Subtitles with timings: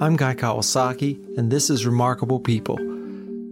[0.00, 2.78] I'm Guy Kawasaki, and this is Remarkable People.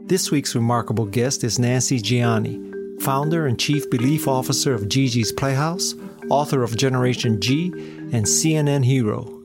[0.06, 2.62] This week's remarkable guest is Nancy Gianni,
[3.01, 5.96] founder and chief belief officer of Gigi's Playhouse,
[6.31, 7.72] author of Generation G,
[8.13, 9.42] and CNN Hero.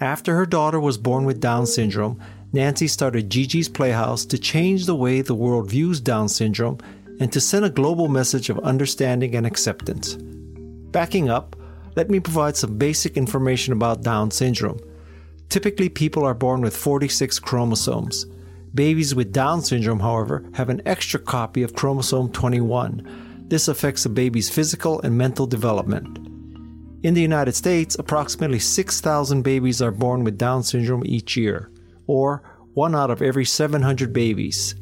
[0.00, 2.20] After her daughter was born with Down syndrome,
[2.52, 6.76] Nancy started Gigi's Playhouse to change the way the world views Down syndrome
[7.20, 10.18] and to send a global message of understanding and acceptance.
[10.18, 11.56] Backing up,
[11.96, 14.78] let me provide some basic information about Down syndrome.
[15.48, 18.26] Typically, people are born with 46 chromosomes.
[18.74, 23.46] Babies with Down syndrome, however, have an extra copy of chromosome 21.
[23.48, 26.18] This affects a baby's physical and mental development.
[27.02, 31.70] In the United States, approximately 6,000 babies are born with Down syndrome each year,
[32.06, 32.42] or
[32.74, 34.74] one out of every 700 babies.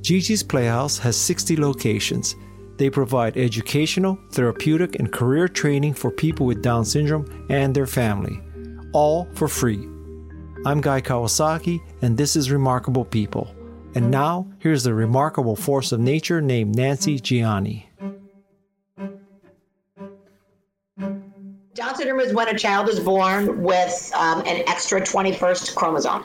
[0.00, 2.36] Gigi's Playhouse has 60 locations.
[2.76, 8.40] They provide educational, therapeutic, and career training for people with Down syndrome and their family,
[8.92, 9.88] all for free.
[10.66, 13.54] I'm Guy Kawasaki, and this is Remarkable People.
[13.94, 17.88] And now, here's the remarkable force of nature named Nancy Gianni.
[21.74, 26.24] Down syndrome is when a child is born with um, an extra 21st chromosome.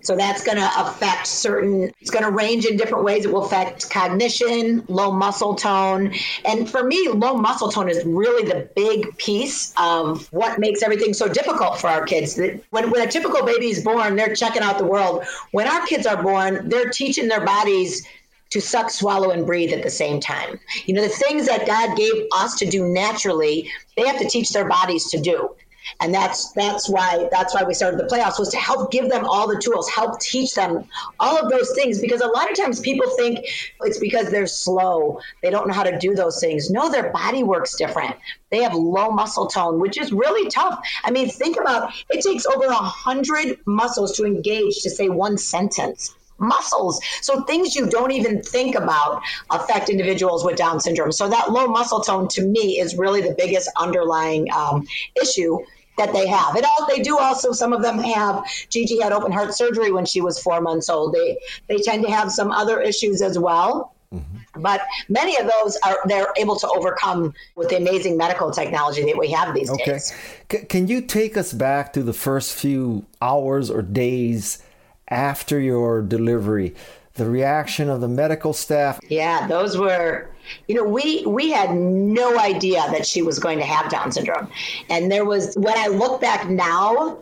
[0.00, 3.24] So that's going to affect certain, it's going to range in different ways.
[3.24, 6.14] It will affect cognition, low muscle tone.
[6.44, 11.12] And for me, low muscle tone is really the big piece of what makes everything
[11.12, 12.36] so difficult for our kids.
[12.36, 15.24] When, when a typical baby is born, they're checking out the world.
[15.52, 18.06] When our kids are born, they're teaching their bodies
[18.50, 20.58] to suck, swallow, and breathe at the same time.
[20.84, 24.50] You know, the things that God gave us to do naturally, they have to teach
[24.50, 25.55] their bodies to do
[26.00, 29.24] and that's that's why that's why we started the Playhouse was to help give them
[29.24, 30.84] all the tools help teach them
[31.20, 32.00] all of those things.
[32.00, 33.46] Because a lot of times people think
[33.80, 35.20] it's because they're slow.
[35.42, 36.70] They don't know how to do those things.
[36.70, 38.16] No their body works different.
[38.50, 40.78] They have low muscle tone which is really tough.
[41.04, 45.38] I mean think about it takes over a hundred muscles to engage to say one
[45.38, 46.14] sentence.
[46.38, 47.00] Muscles.
[47.22, 51.10] So things you don't even think about affect individuals with Down syndrome.
[51.10, 54.86] So that low muscle tone to me is really the biggest underlying um,
[55.18, 55.64] issue
[55.96, 56.56] that they have.
[56.56, 60.04] It all they do also some of them have Gigi had open heart surgery when
[60.04, 61.14] she was 4 months old.
[61.14, 63.94] They they tend to have some other issues as well.
[64.12, 64.62] Mm-hmm.
[64.62, 69.18] But many of those are they're able to overcome with the amazing medical technology that
[69.18, 69.92] we have these okay.
[69.92, 70.14] days.
[70.50, 74.62] C- can you take us back to the first few hours or days
[75.08, 76.74] after your delivery?
[77.14, 79.00] The reaction of the medical staff?
[79.08, 80.28] Yeah, those were
[80.68, 84.48] you know we we had no idea that she was going to have down syndrome.
[84.90, 87.18] And there was when i look back now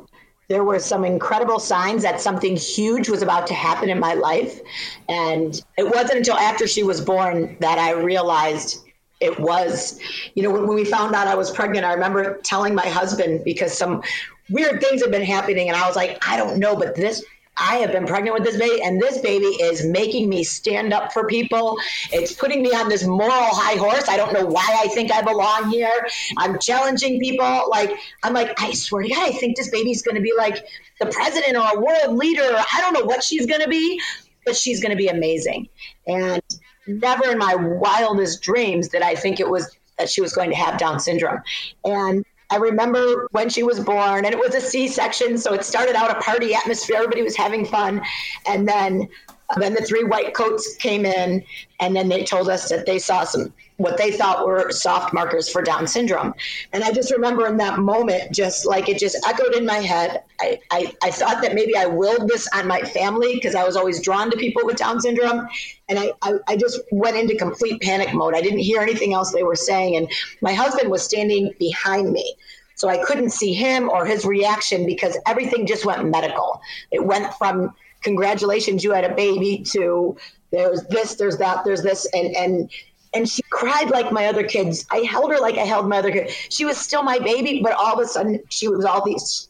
[0.49, 4.61] there were some incredible signs that something huge was about to happen in my life.
[5.09, 8.85] And it wasn't until after she was born that i realized
[9.21, 9.99] it was.
[10.35, 13.43] You know when, when we found out i was pregnant i remember telling my husband
[13.45, 14.03] because some
[14.51, 17.25] weird things had been happening and i was like i don't know but this
[17.57, 21.13] I have been pregnant with this baby, and this baby is making me stand up
[21.13, 21.77] for people.
[22.13, 24.09] It's putting me on this moral high horse.
[24.09, 26.07] I don't know why I think I belong here.
[26.37, 27.65] I'm challenging people.
[27.69, 30.65] Like, I'm like, I swear to God, I think this baby's going to be like
[31.01, 32.43] the president or a world leader.
[32.43, 34.01] I don't know what she's going to be,
[34.45, 35.69] but she's going to be amazing.
[36.07, 36.43] And
[36.87, 40.57] never in my wildest dreams did I think it was that she was going to
[40.57, 41.41] have Down syndrome.
[41.85, 45.65] And I remember when she was born, and it was a C section, so it
[45.65, 46.97] started out a party atmosphere.
[46.97, 48.03] Everybody was having fun.
[48.47, 49.09] And then
[49.57, 51.45] then the three white coats came in,
[51.81, 55.49] and then they told us that they saw some what they thought were soft markers
[55.49, 56.33] for Down syndrome.
[56.73, 60.23] And I just remember in that moment, just like it just echoed in my head.
[60.41, 63.77] I, I, I thought that maybe I willed this on my family because I was
[63.77, 65.49] always drawn to people with Down syndrome.
[65.89, 68.35] And I, I, I just went into complete panic mode.
[68.35, 69.97] I didn't hear anything else they were saying.
[69.97, 70.09] And
[70.41, 72.37] my husband was standing behind me.
[72.77, 76.61] So I couldn't see him or his reaction because everything just went medical.
[76.91, 80.17] It went from congratulations, you had a baby to
[80.53, 82.07] there's this, there's that, there's this.
[82.15, 82.71] And, and,
[83.13, 84.87] and she cried like my other kids.
[84.91, 86.33] I held her like I held my other kids.
[86.51, 89.49] She was still my baby, but all of a sudden she was all these.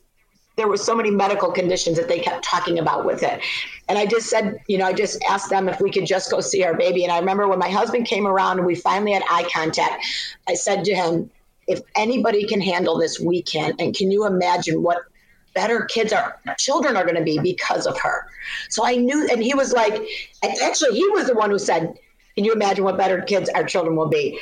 [0.57, 3.41] There were so many medical conditions that they kept talking about with it.
[3.89, 6.41] And I just said, you know, I just asked them if we could just go
[6.41, 7.03] see our baby.
[7.03, 10.07] And I remember when my husband came around and we finally had eye contact,
[10.49, 11.29] I said to him,
[11.67, 13.75] if anybody can handle this, we can.
[13.79, 14.99] And can you imagine what
[15.55, 18.27] better kids are children are going to be because of her
[18.69, 20.03] so i knew and he was like
[20.63, 21.95] actually he was the one who said
[22.35, 24.39] can you imagine what better kids our children will be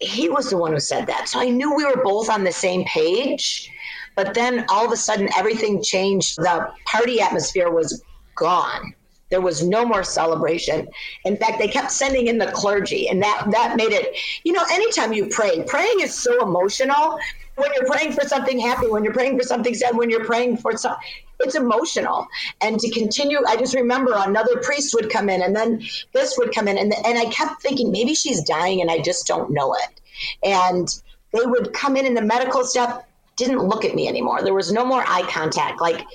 [0.00, 2.52] he was the one who said that so i knew we were both on the
[2.52, 3.70] same page
[4.14, 8.02] but then all of a sudden everything changed the party atmosphere was
[8.34, 8.94] gone
[9.32, 10.86] there was no more celebration.
[11.24, 14.14] In fact, they kept sending in the clergy, and that that made it.
[14.44, 17.18] You know, anytime you pray, praying is so emotional.
[17.56, 20.56] When you're praying for something happy, when you're praying for something sad, when you're praying
[20.56, 21.02] for something,
[21.40, 22.26] it's emotional.
[22.60, 25.82] And to continue, I just remember another priest would come in and then
[26.12, 26.78] this would come in.
[26.78, 30.00] And, and I kept thinking, maybe she's dying and I just don't know it.
[30.42, 30.88] And
[31.32, 33.02] they would come in and the medical staff
[33.36, 34.42] didn't look at me anymore.
[34.42, 35.80] There was no more eye contact.
[35.80, 36.06] Like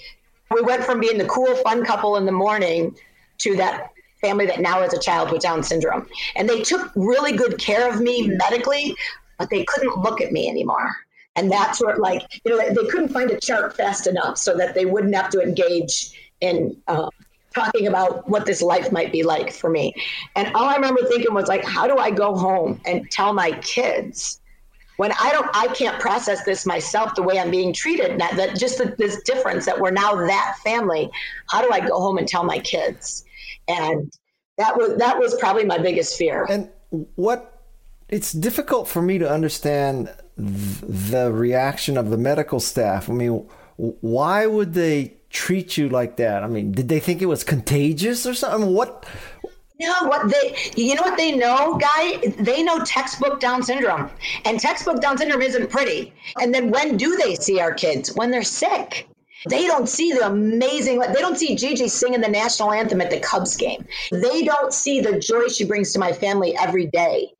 [0.51, 2.95] we went from being the cool, fun couple in the morning
[3.39, 3.91] to that
[4.21, 6.07] family that now has a child with Down syndrome.
[6.35, 8.95] And they took really good care of me medically,
[9.37, 10.95] but they couldn't look at me anymore.
[11.37, 14.75] And that's where, like, you know, they couldn't find a chart fast enough so that
[14.75, 16.11] they wouldn't have to engage
[16.41, 17.09] in uh,
[17.53, 19.93] talking about what this life might be like for me.
[20.35, 23.51] And all I remember thinking was, like, how do I go home and tell my
[23.61, 24.41] kids?
[24.97, 28.19] when I don't, I can't process this myself the way I'm being treated.
[28.19, 31.09] That, that just the, this difference that we're now that family.
[31.49, 33.23] How do I go home and tell my kids?
[33.67, 34.11] And
[34.57, 36.45] that was that was probably my biggest fear.
[36.49, 36.69] And
[37.15, 37.63] what
[38.09, 43.09] it's difficult for me to understand the reaction of the medical staff.
[43.09, 43.47] I mean,
[43.77, 46.43] why would they treat you like that?
[46.43, 48.73] I mean, did they think it was contagious or something?
[48.73, 49.05] What?
[49.79, 52.17] No, what they, you know what they know, guy?
[52.39, 54.09] They know textbook Down syndrome,
[54.45, 56.13] and textbook Down syndrome isn't pretty.
[56.41, 58.15] And then when do they see our kids?
[58.15, 59.07] When they're sick.
[59.49, 63.19] They don't see the amazing, they don't see Gigi singing the national anthem at the
[63.19, 63.85] Cubs game.
[64.11, 67.33] They don't see the joy she brings to my family every day.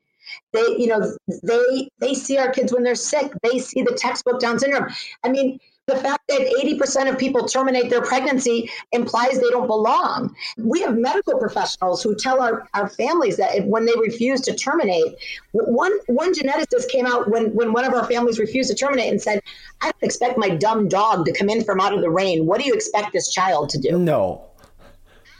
[0.57, 3.31] They, you know, they they see our kids when they're sick.
[3.43, 4.87] They see the textbook Down syndrome.
[5.23, 10.35] I mean, the fact that 80% of people terminate their pregnancy implies they don't belong.
[10.57, 15.15] We have medical professionals who tell our, our families that when they refuse to terminate,
[15.53, 19.21] one, one geneticist came out when, when one of our families refused to terminate and
[19.21, 19.41] said,
[19.81, 22.45] I don't expect my dumb dog to come in from out of the rain.
[22.45, 23.97] What do you expect this child to do?
[23.97, 24.43] No.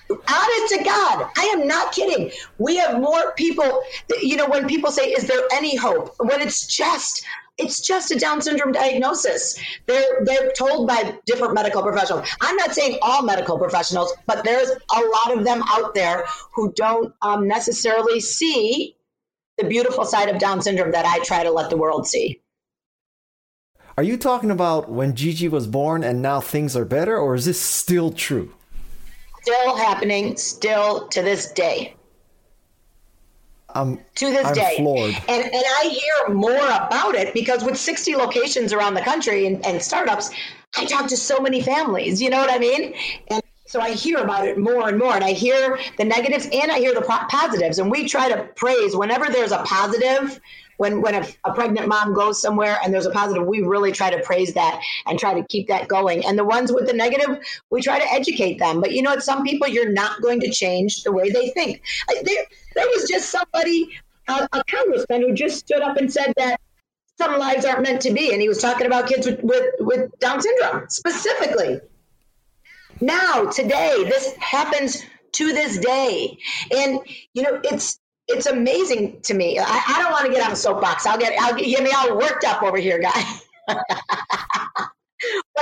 [0.10, 2.32] Honest to God, I am not kidding.
[2.58, 3.84] We have more people,
[4.22, 6.16] you know, when people say, Is there any hope?
[6.20, 7.26] When it's just
[7.58, 9.60] it's just a Down syndrome diagnosis.
[9.88, 12.30] They're they're told by different medical professionals.
[12.42, 16.72] I'm not saying all medical professionals, but there's a lot of them out there who
[16.74, 18.96] don't um, necessarily see
[19.58, 22.42] the beautiful side of Down syndrome that I try to let the world see.
[23.98, 27.46] Are you talking about when Gigi was born and now things are better, or is
[27.46, 28.54] this still true?
[29.48, 31.96] Still happening, still to this day.
[33.74, 34.74] I'm, to this I'm day.
[34.76, 35.16] Floored.
[35.30, 39.66] And, and I hear more about it because with 60 locations around the country and,
[39.66, 40.32] and startups,
[40.76, 42.22] I talk to so many families.
[42.22, 42.94] You know what I mean?
[43.30, 46.70] And so I hear about it more and more, and I hear the negatives and
[46.70, 47.80] I hear the positives.
[47.80, 50.42] And we try to praise whenever there's a positive
[50.78, 54.10] when when a, a, pregnant mom goes somewhere and there's a positive, we really try
[54.10, 56.26] to praise that and try to keep that going.
[56.26, 57.40] And the ones with the negative,
[57.70, 58.80] we try to educate them.
[58.80, 59.24] But you know, what?
[59.24, 61.82] some people you're not going to change the way they think.
[62.24, 62.46] There,
[62.76, 63.90] there was just somebody,
[64.28, 66.60] a, a congressman, who just stood up and said that
[67.18, 70.20] some lives aren't meant to be, and he was talking about kids with, with, with
[70.20, 71.82] Down syndrome specifically.
[73.02, 75.04] Now, today, this happens
[75.34, 76.38] to this day,
[76.76, 77.00] and
[77.34, 79.58] you know, it's it's amazing to me.
[79.60, 81.06] I, I don't want to get on a soapbox.
[81.06, 83.24] I'll get I'll get, me all worked up over here, guy.
[83.68, 83.86] but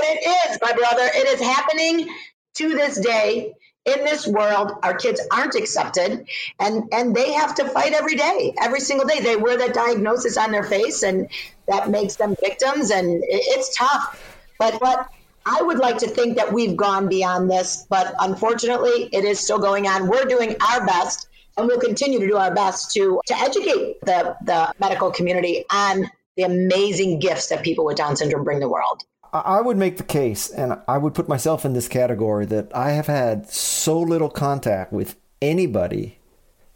[0.03, 1.03] it is, my brother.
[1.13, 2.09] It is happening
[2.55, 3.53] to this day
[3.85, 4.73] in this world.
[4.83, 6.27] Our kids aren't accepted,
[6.59, 9.19] and and they have to fight every day, every single day.
[9.19, 11.29] They wear that diagnosis on their face, and
[11.67, 14.21] that makes them victims, and it, it's tough.
[14.57, 15.07] But but
[15.45, 19.59] I would like to think that we've gone beyond this, but unfortunately, it is still
[19.59, 20.07] going on.
[20.07, 24.35] We're doing our best and we'll continue to do our best to to educate the
[24.43, 29.03] the medical community on the amazing gifts that people with Down syndrome bring the world.
[29.31, 32.91] I would make the case, and I would put myself in this category, that I
[32.91, 36.19] have had so little contact with anybody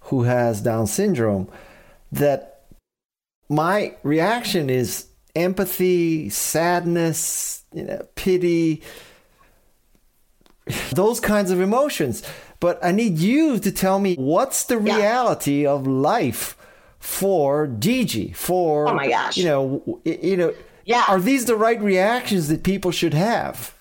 [0.02, 1.50] who has Down syndrome
[2.12, 2.66] that
[3.48, 8.82] my reaction is empathy, sadness, you know, pity,
[10.92, 12.24] those kinds of emotions.
[12.60, 15.72] But I need you to tell me what's the reality yeah.
[15.72, 16.58] of life
[17.00, 21.82] for Gigi, for oh my gosh, you know, you know, yeah, are these the right
[21.82, 23.74] reactions that people should have?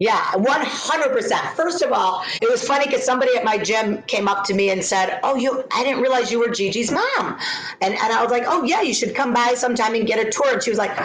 [0.00, 1.54] Yeah, 100%.
[1.54, 4.70] First of all, it was funny because somebody at my gym came up to me
[4.70, 7.36] and said, Oh, you, I didn't realize you were Gigi's mom.
[7.80, 10.30] And, and I was like, Oh, yeah, you should come by sometime and get a
[10.30, 10.52] tour.
[10.52, 10.96] And she was like,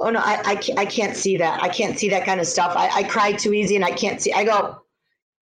[0.00, 1.62] Oh, no, I, I, can't, I can't see that.
[1.62, 2.72] I can't see that kind of stuff.
[2.74, 4.32] I, I cried too easy and I can't see.
[4.32, 4.82] I go,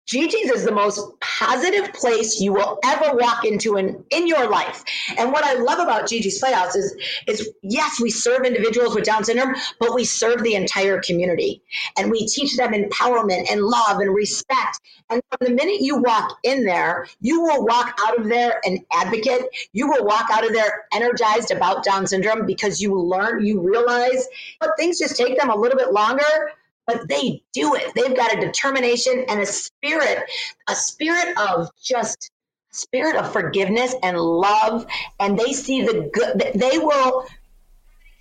[0.05, 4.83] Gigi's is the most positive place you will ever walk into in, in your life.
[5.17, 6.95] And what I love about Gigi's Playhouse is,
[7.27, 11.63] is yes, we serve individuals with Down syndrome, but we serve the entire community.
[11.97, 14.79] And we teach them empowerment and love and respect.
[15.09, 18.85] And from the minute you walk in there, you will walk out of there an
[18.93, 19.43] advocate.
[19.73, 24.27] You will walk out of there energized about Down syndrome because you learn, you realize,
[24.59, 26.51] but things just take them a little bit longer
[26.87, 27.91] but they do it.
[27.95, 30.29] They've got a determination and a spirit,
[30.69, 32.31] a spirit of just
[32.71, 34.85] spirit of forgiveness and love.
[35.19, 36.51] And they see the good.
[36.55, 37.25] They will.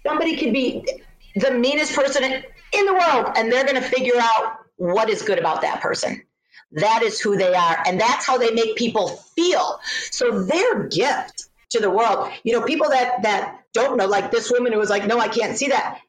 [0.06, 0.86] Somebody could be
[1.36, 5.38] the meanest person in the world, and they're going to figure out what is good
[5.38, 6.22] about that person.
[6.72, 9.78] That is who they are, and that's how they make people feel.
[10.10, 14.50] So their gift to the world, you know, people that that don't know, like this
[14.50, 16.00] woman who was like, "No, I can't see that."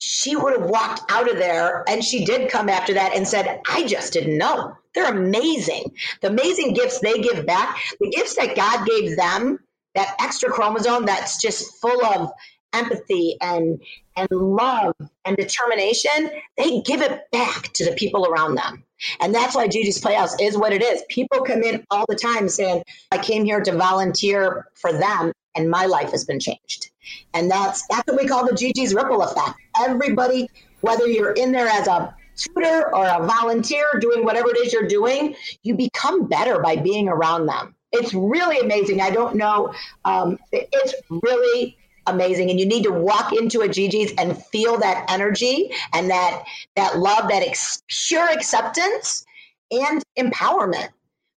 [0.00, 3.60] She would have walked out of there and she did come after that and said
[3.68, 5.84] i just didn't know they're amazing
[6.22, 9.58] the amazing gifts they give back the gifts that god gave them
[9.94, 12.30] that extra chromosome that's just full of
[12.72, 13.80] empathy and
[14.16, 18.82] and love and determination they give it back to the people around them
[19.20, 21.02] and that's why Gigi's Playhouse is what it is.
[21.08, 25.70] People come in all the time saying, I came here to volunteer for them and
[25.70, 26.90] my life has been changed.
[27.34, 29.58] And that's that's what we call the Gigi's ripple effect.
[29.78, 30.48] Everybody,
[30.80, 34.88] whether you're in there as a tutor or a volunteer doing whatever it is you're
[34.88, 37.74] doing, you become better by being around them.
[37.92, 39.00] It's really amazing.
[39.00, 39.74] I don't know.
[40.04, 45.04] Um, it's really amazing and you need to walk into a Gigi's and feel that
[45.08, 49.24] energy and that that love that ex- pure acceptance
[49.70, 50.88] and empowerment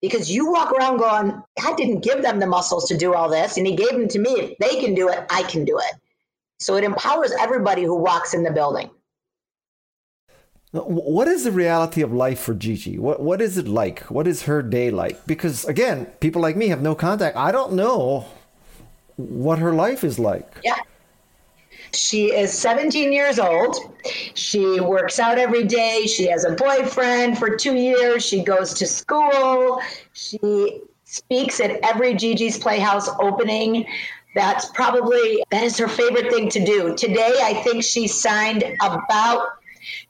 [0.02, 3.56] because you walk around going, God didn't give them the muscles to do all this,
[3.56, 4.30] and He gave them to me.
[4.30, 6.00] If they can do it, I can do it.
[6.60, 8.90] So it empowers everybody who walks in the building.
[10.72, 12.96] What is the reality of life for Gigi?
[12.96, 14.02] What what is it like?
[14.02, 15.26] What is her day like?
[15.26, 17.36] Because again, people like me have no contact.
[17.36, 18.26] I don't know
[19.16, 20.58] what her life is like.
[20.62, 20.76] Yeah.
[21.92, 23.76] She is 17 years old.
[24.34, 26.06] She works out every day.
[26.06, 28.24] She has a boyfriend for two years.
[28.24, 29.80] She goes to school.
[30.12, 33.86] She speaks at every Gigi's Playhouse opening.
[34.34, 36.96] That's probably that is her favorite thing to do.
[36.96, 39.48] Today, I think she signed about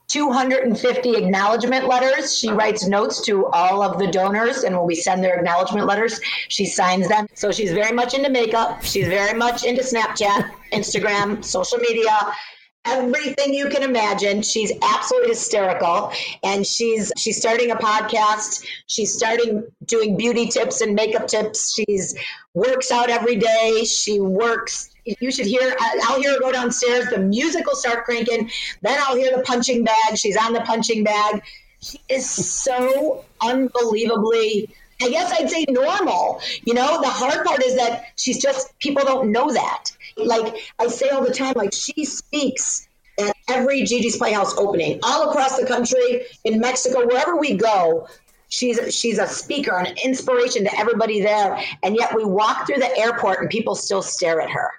[0.09, 2.37] 250 acknowledgement letters.
[2.37, 6.21] She writes notes to all of the donors, and when we send their acknowledgement letters,
[6.49, 7.29] she signs them.
[7.35, 8.83] So she's very much into makeup.
[8.83, 12.35] She's very much into Snapchat, Instagram, social media
[12.84, 14.42] everything you can imagine.
[14.42, 18.64] She's absolutely hysterical and she's she's starting a podcast.
[18.87, 21.75] She's starting doing beauty tips and makeup tips.
[21.75, 22.14] She's
[22.54, 23.84] works out every day.
[23.84, 28.50] She works you should hear I'll hear her go downstairs, the music will start cranking,
[28.82, 30.16] then I'll hear the punching bag.
[30.16, 31.42] She's on the punching bag.
[31.80, 34.68] She is so unbelievably
[35.02, 36.42] I guess I'd say normal.
[36.64, 39.90] You know, the hard part is that she's just people don't know that.
[40.25, 45.29] Like I say all the time, like she speaks at every Gigi's Playhouse opening all
[45.29, 48.07] across the country, in Mexico, wherever we go.
[48.49, 51.62] She's she's a speaker, and an inspiration to everybody there.
[51.85, 54.71] And yet we walk through the airport and people still stare at her.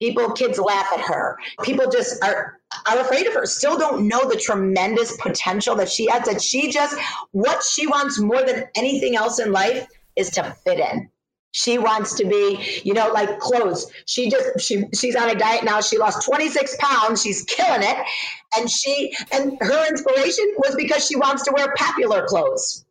[0.00, 1.38] People, kids laugh at her.
[1.62, 3.46] People just are are afraid of her.
[3.46, 6.24] Still don't know the tremendous potential that she has.
[6.26, 6.98] That she just
[7.32, 11.10] what she wants more than anything else in life is to fit in.
[11.52, 13.90] She wants to be, you know, like clothes.
[14.04, 15.80] She just she she's on a diet now.
[15.80, 17.22] She lost 26 pounds.
[17.22, 17.96] She's killing it.
[18.56, 22.84] And she and her inspiration was because she wants to wear popular clothes.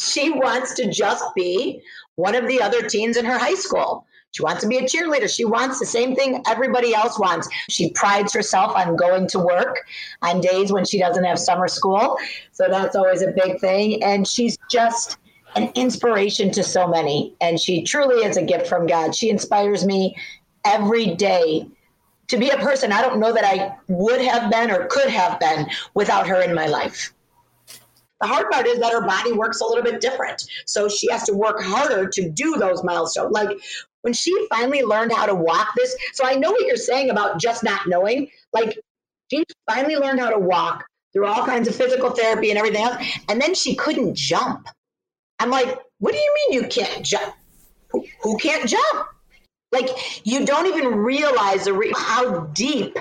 [0.00, 1.80] She wants to just be
[2.16, 4.04] one of the other teens in her high school.
[4.32, 5.34] She wants to be a cheerleader.
[5.34, 7.48] She wants the same thing everybody else wants.
[7.70, 9.78] She prides herself on going to work
[10.22, 12.18] on days when she doesn't have summer school.
[12.52, 14.02] So that's always a big thing.
[14.02, 15.16] And she's just
[15.56, 17.34] an inspiration to so many.
[17.40, 19.14] And she truly is a gift from God.
[19.14, 20.16] She inspires me
[20.64, 21.66] every day
[22.28, 25.40] to be a person I don't know that I would have been or could have
[25.40, 27.12] been without her in my life.
[28.20, 30.44] The hard part is that her body works a little bit different.
[30.66, 33.32] So she has to work harder to do those milestones.
[33.32, 33.56] Like
[34.02, 37.40] when she finally learned how to walk this, so I know what you're saying about
[37.40, 38.28] just not knowing.
[38.52, 38.78] Like
[39.30, 43.02] she finally learned how to walk through all kinds of physical therapy and everything else,
[43.28, 44.68] and then she couldn't jump.
[45.38, 47.34] I'm like, what do you mean you can't jump?
[47.90, 49.08] Who, who can't jump?
[49.72, 49.88] Like
[50.24, 52.96] you don't even realize re- how deep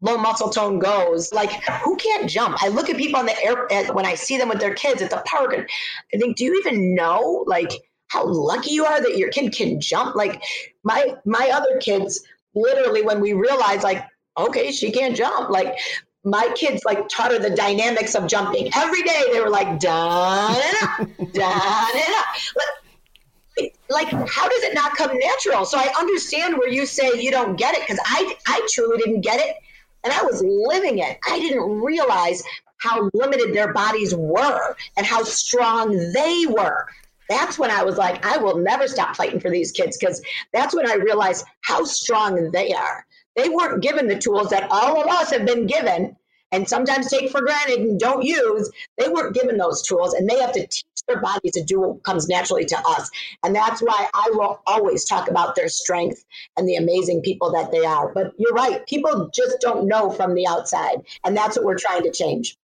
[0.00, 1.32] low muscle tone goes.
[1.32, 1.50] Like,
[1.82, 2.62] who can't jump?
[2.62, 5.10] I look at people on the air when I see them with their kids at
[5.10, 5.68] the park, and
[6.12, 7.44] I think, do you even know?
[7.46, 7.70] Like,
[8.10, 10.16] how lucky you are that your kid can jump.
[10.16, 10.42] Like
[10.82, 12.22] my my other kids,
[12.54, 14.04] literally when we realized like,
[14.36, 15.78] okay, she can't jump, like
[16.24, 18.70] my kids like taught her the dynamics of jumping.
[18.74, 23.72] Every day they were like, up, done it up.
[23.90, 25.64] Like, how does it not come natural?
[25.64, 29.22] So I understand where you say you don't get it because I I truly didn't
[29.22, 29.56] get it
[30.04, 31.18] and I was living it.
[31.28, 32.42] I didn't realize
[32.78, 36.86] how limited their bodies were and how strong they were
[37.30, 40.20] that's when I was like, I will never stop fighting for these kids because
[40.52, 43.06] that's when I realized how strong they are.
[43.40, 46.16] They weren't given the tools that all of us have been given
[46.52, 50.38] and sometimes take for granted and don't use, they weren't given those tools and they
[50.40, 53.10] have to teach their bodies to do what comes naturally to us.
[53.42, 56.22] And that's why I will always talk about their strength
[56.56, 58.12] and the amazing people that they are.
[58.12, 61.02] But you're right, people just don't know from the outside.
[61.24, 62.58] And that's what we're trying to change.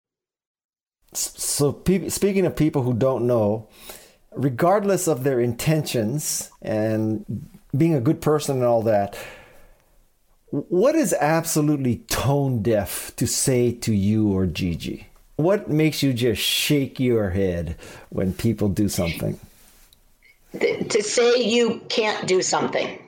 [1.14, 3.68] So, pe- speaking of people who don't know,
[4.32, 7.26] regardless of their intentions and
[7.78, 9.16] being a good person and all that,
[10.54, 15.08] what is absolutely tone deaf to say to you or Gigi?
[15.36, 17.76] What makes you just shake your head
[18.10, 19.40] when people do something?
[20.60, 23.02] To say you can't do something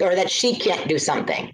[0.00, 1.52] or that she can't do something.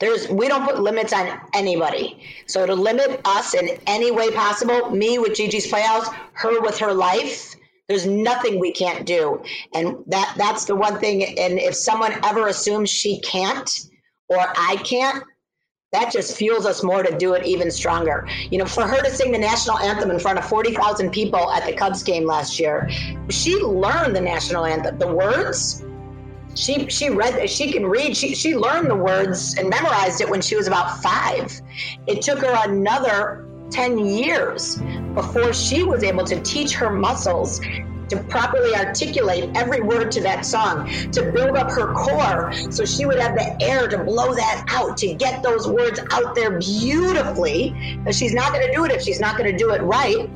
[0.00, 2.18] There's we don't put limits on anybody.
[2.46, 6.94] So to limit us in any way possible, me with Gigi's Playhouse, her with her
[6.94, 7.54] life,
[7.88, 9.42] there's nothing we can't do.
[9.74, 13.70] And that that's the one thing and if someone ever assumes she can't,
[14.28, 15.22] or I can't,
[15.92, 18.28] that just fuels us more to do it even stronger.
[18.50, 21.64] You know, for her to sing the national anthem in front of 40,000 people at
[21.64, 22.88] the Cubs game last year,
[23.30, 25.84] she learned the national anthem, the words.
[26.54, 30.40] She she read she can read she she learned the words and memorized it when
[30.40, 31.60] she was about 5.
[32.06, 34.76] It took her another 10 years
[35.14, 37.60] before she was able to teach her muscles
[38.08, 43.06] to properly articulate every word to that song, to build up her core so she
[43.06, 47.98] would have the air to blow that out, to get those words out there beautifully.
[48.04, 50.28] But she's not going to do it if she's not going to do it right.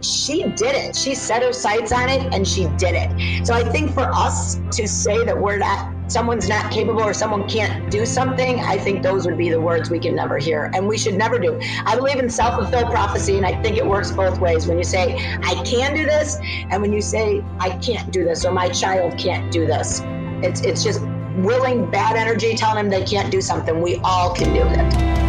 [0.00, 0.94] She did it.
[0.94, 3.46] She set her sights on it and she did it.
[3.46, 7.48] So I think for us to say that we're not someone's not capable or someone
[7.48, 10.88] can't do something, I think those would be the words we can never hear and
[10.88, 11.58] we should never do.
[11.84, 14.66] I believe in self fulfilled prophecy and I think it works both ways.
[14.66, 16.38] When you say, I can do this,
[16.70, 20.00] and when you say, I can't do this or my child can't do this,
[20.42, 21.02] it's, it's just
[21.36, 23.80] willing bad energy telling them they can't do something.
[23.80, 25.27] We all can do it.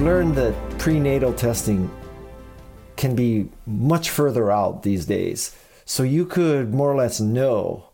[0.00, 1.90] Learned that prenatal testing
[2.96, 5.56] can be much further out these days.
[5.84, 7.84] So you could more or less know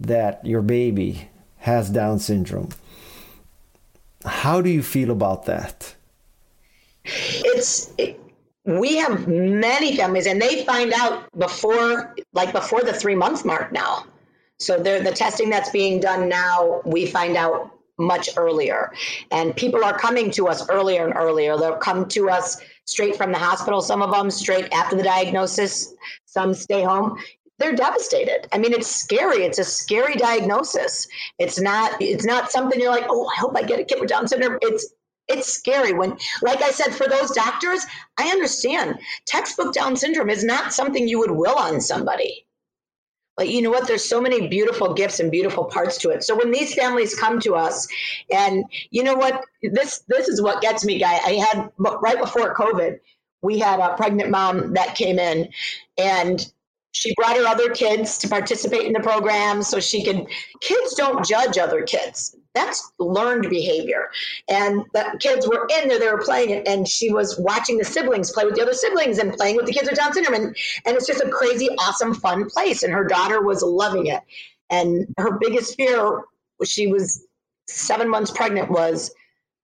[0.00, 2.70] that your baby has Down syndrome.
[4.24, 5.94] How do you feel about that?
[7.04, 8.20] It's it,
[8.64, 13.72] we have many families and they find out before like before the 3 month mark
[13.72, 14.04] now.
[14.58, 18.92] So the testing that's being done now, we find out much earlier.
[19.30, 21.56] And people are coming to us earlier and earlier.
[21.56, 25.94] They'll come to us straight from the hospital, some of them straight after the diagnosis,
[26.24, 27.18] some stay home.
[27.58, 28.46] They're devastated.
[28.52, 29.38] I mean, it's scary.
[29.38, 31.08] It's a scary diagnosis.
[31.38, 32.00] It's not.
[32.00, 34.58] It's not something you're like, oh, I hope I get a kid with Down syndrome.
[34.62, 34.94] It's
[35.28, 37.84] it's scary when like i said for those doctors
[38.16, 42.46] i understand textbook down syndrome is not something you would will on somebody
[43.38, 43.86] but you know what?
[43.86, 46.24] There's so many beautiful gifts and beautiful parts to it.
[46.24, 47.86] So when these families come to us,
[48.32, 49.44] and you know what?
[49.62, 51.20] This this is what gets me, guy.
[51.24, 52.98] I had right before COVID,
[53.40, 55.48] we had a pregnant mom that came in,
[55.96, 56.52] and
[56.90, 60.26] she brought her other kids to participate in the program so she could
[60.60, 64.08] kids don't judge other kids that's learned behavior.
[64.48, 67.84] And the kids were in there they were playing it and she was watching the
[67.84, 70.34] siblings play with the other siblings and playing with the kids with down syndrome.
[70.34, 74.22] And, and it's just a crazy awesome fun place and her daughter was loving it.
[74.70, 76.22] And her biggest fear
[76.64, 77.24] she was
[77.66, 79.14] seven months pregnant was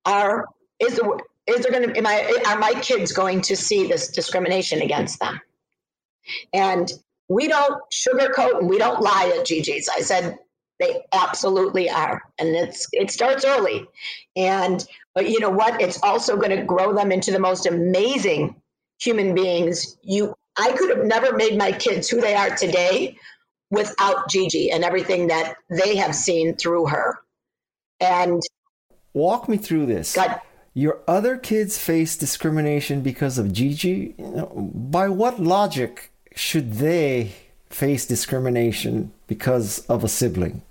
[0.04, 0.46] are
[0.78, 1.10] is there
[1.46, 5.18] is there going to am i are my kids going to see this discrimination against
[5.20, 5.40] them?
[6.52, 6.92] And
[7.28, 9.88] we don't sugarcoat and we don't lie at Gigi's.
[9.88, 10.38] I said
[10.80, 13.86] they absolutely are, and it's it starts early,
[14.36, 15.80] and but you know what?
[15.80, 18.60] It's also going to grow them into the most amazing
[19.00, 19.96] human beings.
[20.02, 23.16] You, I could have never made my kids who they are today
[23.70, 27.18] without Gigi and everything that they have seen through her.
[28.00, 28.42] And
[29.12, 30.14] walk me through this.
[30.14, 30.40] God,
[30.74, 34.14] your other kids face discrimination because of Gigi.
[34.18, 37.34] By what logic should they
[37.74, 40.62] face discrimination because of a sibling?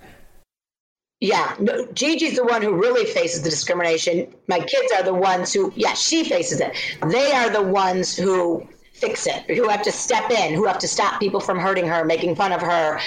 [1.19, 4.33] Yeah, no, Gigi's the one who really faces the discrimination.
[4.47, 6.75] My kids are the ones who, yeah, she faces it.
[7.09, 8.67] They are the ones who
[9.03, 12.05] fix it, who have to step in, who have to stop people from hurting her,
[12.05, 12.99] making fun of her,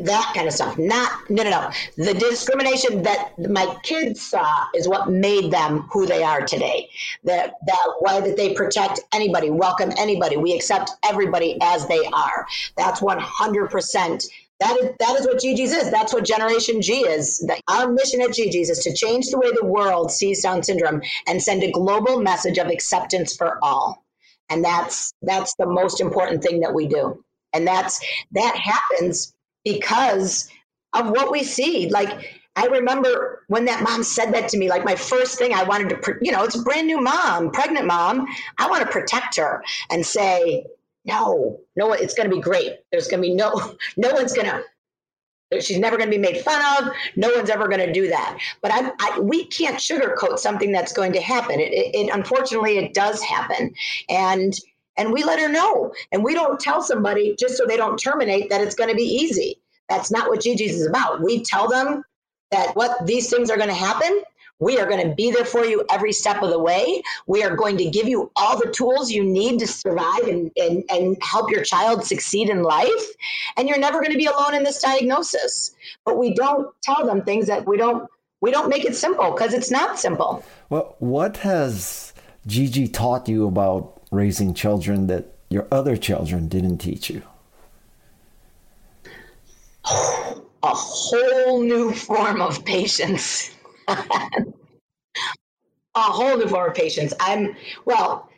[0.00, 0.76] that kind of stuff.
[0.76, 1.70] Not, no, no, no.
[1.96, 6.88] The discrimination that my kids saw is what made them who they are today.
[7.24, 10.36] That that way that they protect anybody, welcome anybody.
[10.36, 12.46] We accept everybody as they are.
[12.76, 14.28] That's 100%
[14.58, 15.90] that is that is what Gigi's is.
[15.90, 17.40] That's what Generation G is.
[17.46, 21.02] That our mission at Gigi's is to change the way the world sees Down syndrome
[21.26, 24.05] and send a global message of acceptance for all.
[24.50, 27.22] And that's that's the most important thing that we do.
[27.52, 28.00] And that's
[28.32, 30.48] that happens because
[30.92, 31.88] of what we see.
[31.88, 35.62] Like I remember when that mom said that to me, like my first thing I
[35.64, 38.26] wanted to, you know, it's a brand new mom, pregnant mom.
[38.58, 40.64] I want to protect her and say,
[41.04, 42.78] no, no, it's going to be great.
[42.90, 43.52] There's going to be no,
[43.98, 44.62] no one's going to,
[45.60, 46.92] she's never going to be made fun of.
[47.14, 48.38] No one's ever going to do that.
[48.62, 51.60] But I, I, we can't sugarcoat something that's going to happen.
[51.60, 53.72] It, it, it, unfortunately, it does happen.
[54.08, 54.54] And,
[54.96, 55.92] and we let her know.
[56.12, 59.04] And we don't tell somebody just so they don't terminate that it's going to be
[59.04, 59.60] easy.
[59.88, 61.22] That's not what Gigi's is about.
[61.22, 62.02] We tell them
[62.50, 64.22] that what these things are going to happen.
[64.58, 67.02] We are going to be there for you every step of the way.
[67.26, 70.82] We are going to give you all the tools you need to survive and, and,
[70.88, 73.04] and help your child succeed in life.
[73.56, 75.74] And you're never going to be alone in this diagnosis.
[76.06, 78.08] But we don't tell them things that we don't
[78.42, 80.44] we don't make it simple because it's not simple.
[80.68, 82.12] Well, what has
[82.46, 87.22] Gigi taught you about raising children that your other children didn't teach you?
[90.62, 93.55] a whole new form of patience.
[93.88, 94.02] A
[95.94, 97.12] whole new form of patience.
[97.20, 98.28] I'm, well,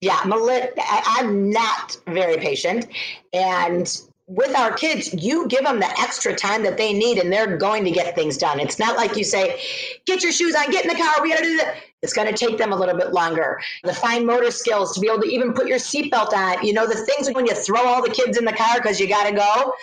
[0.00, 2.86] yeah, I'm, a I, I'm not very patient.
[3.32, 7.56] And with our kids, you give them the extra time that they need and they're
[7.56, 8.60] going to get things done.
[8.60, 9.60] It's not like you say,
[10.06, 11.74] get your shoes on, get in the car, we got to do that.
[12.02, 13.60] It's going to take them a little bit longer.
[13.82, 16.64] The fine motor skills to be able to even put your seatbelt on.
[16.64, 19.08] You know, the things when you throw all the kids in the car because you
[19.08, 19.74] got to go,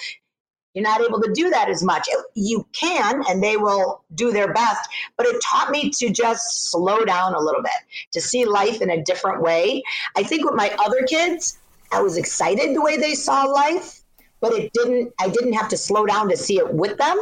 [0.78, 2.08] you're not able to do that as much.
[2.36, 4.88] You can, and they will do their best,
[5.18, 7.72] but it taught me to just slow down a little bit,
[8.12, 9.82] to see life in a different way.
[10.16, 11.58] I think with my other kids,
[11.92, 14.02] I was excited the way they saw life,
[14.40, 17.18] but it didn't, I didn't have to slow down to see it with them.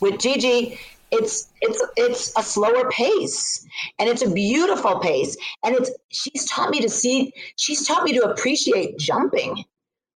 [0.00, 0.80] With Gigi,
[1.12, 3.64] it's it's it's a slower pace
[4.00, 8.18] and it's a beautiful pace and it's she's taught me to see she's taught me
[8.18, 9.62] to appreciate jumping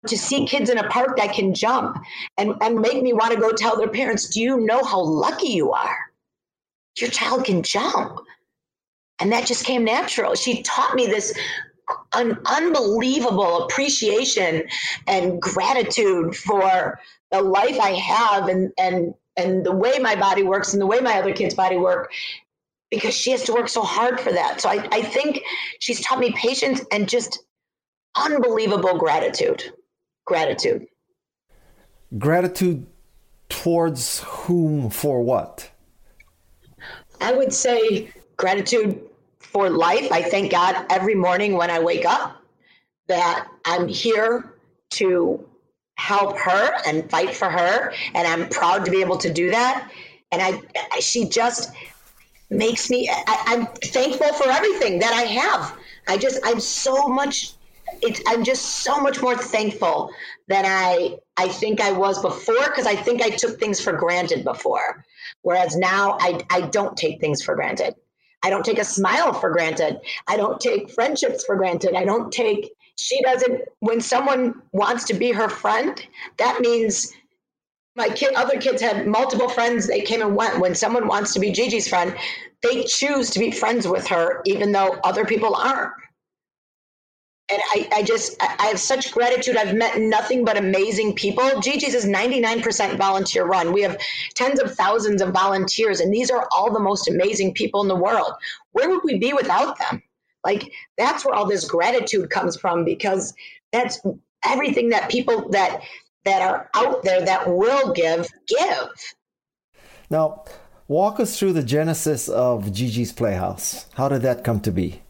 [0.08, 1.98] to see kids in a park that can jump
[2.38, 5.48] and, and make me want to go tell their parents, Do you know how lucky
[5.48, 5.96] you are?
[6.98, 8.20] Your child can jump.
[9.18, 10.34] And that just came natural.
[10.34, 11.36] She taught me this
[12.14, 14.64] an unbelievable appreciation
[15.06, 16.98] and gratitude for
[17.30, 21.00] the life I have and and and the way my body works and the way
[21.00, 22.12] my other kids' body work
[22.90, 24.60] because she has to work so hard for that.
[24.60, 25.40] So I, I think
[25.80, 27.44] she's taught me patience and just
[28.16, 29.72] unbelievable gratitude
[30.26, 30.86] gratitude.
[32.18, 32.86] Gratitude
[33.48, 35.70] towards whom for what?
[37.20, 39.00] I would say gratitude
[39.38, 40.12] for life.
[40.12, 42.42] I thank God every morning when I wake up
[43.06, 44.52] that I'm here
[44.90, 45.48] to
[45.94, 47.92] help her and fight for her.
[48.14, 49.90] And I'm proud to be able to do that.
[50.32, 51.72] And I, she just
[52.50, 55.76] makes me, I, I'm thankful for everything that I have.
[56.08, 57.55] I just, I'm so much
[58.03, 60.11] it's I'm just so much more thankful
[60.49, 64.44] than I I think I was before because I think I took things for granted
[64.44, 65.05] before.
[65.42, 67.94] Whereas now I I don't take things for granted.
[68.42, 69.99] I don't take a smile for granted.
[70.29, 71.94] I don't take friendships for granted.
[71.94, 76.05] I don't take she doesn't when someone wants to be her friend,
[76.38, 77.12] that means
[77.94, 81.40] my kid other kids had multiple friends they came and went when someone wants to
[81.40, 82.14] be gigi's friend
[82.62, 85.92] they choose to be friends with her even though other people aren't
[87.48, 89.56] and I, I just I have such gratitude.
[89.56, 91.44] I've met nothing but amazing people.
[91.61, 93.72] Gigi's is 99% volunteer run.
[93.72, 93.98] We have
[94.35, 97.96] tens of thousands of volunteers, and these are all the most amazing people in the
[97.96, 98.32] world.
[98.72, 100.02] Where would we be without them?
[100.44, 103.32] Like that's where all this gratitude comes from because
[103.72, 104.00] that's
[104.44, 105.82] everything that people that
[106.24, 109.14] that are out there that will give give.
[110.11, 110.44] Now,
[110.88, 113.87] walk us through the genesis of Gigi's Playhouse.
[113.94, 115.02] How did that come to be?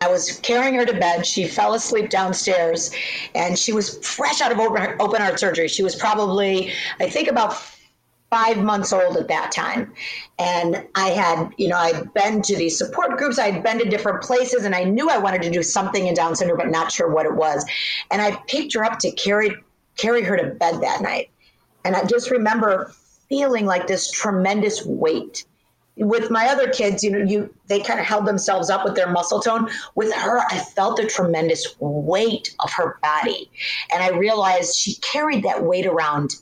[0.00, 1.26] I was carrying her to bed.
[1.26, 2.94] She fell asleep downstairs
[3.34, 5.68] and she was fresh out of open heart surgery.
[5.68, 7.56] She was probably, I think, about
[8.30, 9.92] five months old at that time.
[10.38, 14.22] And I had, you know, I'd been to these support groups, I'd been to different
[14.22, 17.08] places, and I knew I wanted to do something in Down syndrome, but not sure
[17.08, 17.64] what it was.
[18.10, 19.54] And I picked her up to carry
[19.96, 21.30] carry her to bed that night.
[21.84, 22.92] And I just remember
[23.28, 25.46] feeling like this tremendous weight
[25.96, 29.10] with my other kids, you know, you they kind of held themselves up with their
[29.10, 29.68] muscle tone.
[29.94, 33.50] With her, I felt the tremendous weight of her body,
[33.92, 36.36] and I realized she carried that weight around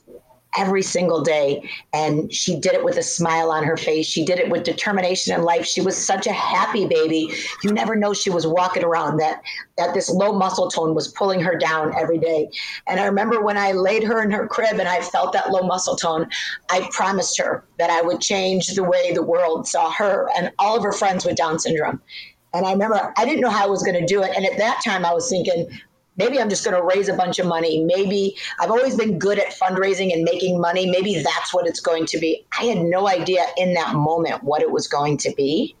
[0.57, 1.69] every single day.
[1.93, 4.05] And she did it with a smile on her face.
[4.05, 5.65] She did it with determination in life.
[5.65, 7.33] She was such a happy baby.
[7.63, 9.41] You never know she was walking around that
[9.77, 12.49] that this low muscle tone was pulling her down every day.
[12.87, 15.63] And I remember when I laid her in her crib and I felt that low
[15.63, 16.29] muscle tone,
[16.69, 20.77] I promised her that I would change the way the world saw her and all
[20.77, 22.01] of her friends with Down syndrome.
[22.53, 24.31] And I remember I didn't know how I was going to do it.
[24.35, 25.67] And at that time, I was thinking,
[26.17, 27.83] maybe I'm just going to raise a bunch of money.
[27.83, 30.89] Maybe I've always been good at fundraising and making money.
[30.89, 32.45] Maybe that's what it's going to be.
[32.59, 35.75] I had no idea in that moment what it was going to be,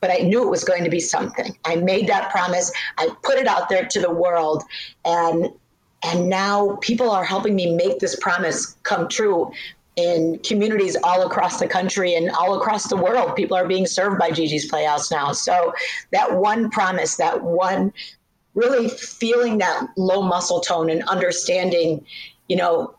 [0.00, 1.56] but I knew it was going to be something.
[1.64, 2.72] I made that promise.
[2.98, 4.62] I put it out there to the world
[5.04, 5.48] and
[6.04, 9.52] and now people are helping me make this promise come true
[9.94, 13.36] in communities all across the country and all across the world.
[13.36, 15.32] People are being served by Gigi's Playhouse now.
[15.32, 15.72] So
[16.10, 17.92] that one promise, that one
[18.54, 22.04] really feeling that low muscle tone and understanding,
[22.48, 22.94] you know,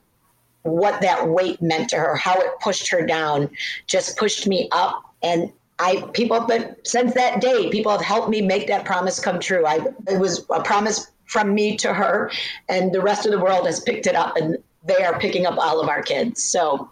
[0.64, 3.50] what that weight meant to her, how it pushed her down,
[3.86, 5.04] just pushed me up.
[5.22, 9.40] And I people but since that day, people have helped me make that promise come
[9.40, 9.66] true.
[9.66, 12.32] I it was a promise from me to her,
[12.70, 15.58] and the rest of the world has picked it up and they are picking up
[15.58, 16.44] all of our kids.
[16.44, 16.90] So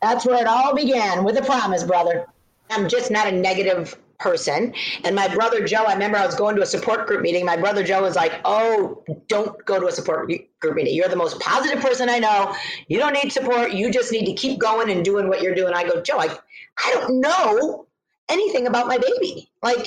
[0.00, 2.26] that's where it all began with a promise, brother.
[2.70, 4.74] I'm just not a negative person.
[5.04, 7.44] And my brother Joe, I remember I was going to a support group meeting.
[7.44, 10.94] My brother Joe was like, Oh, don't go to a support group meeting.
[10.94, 12.54] You're the most positive person I know.
[12.88, 13.72] You don't need support.
[13.72, 15.74] You just need to keep going and doing what you're doing.
[15.74, 16.36] I go, Joe, I,
[16.84, 17.86] I don't know
[18.28, 19.50] anything about my baby.
[19.62, 19.86] Like,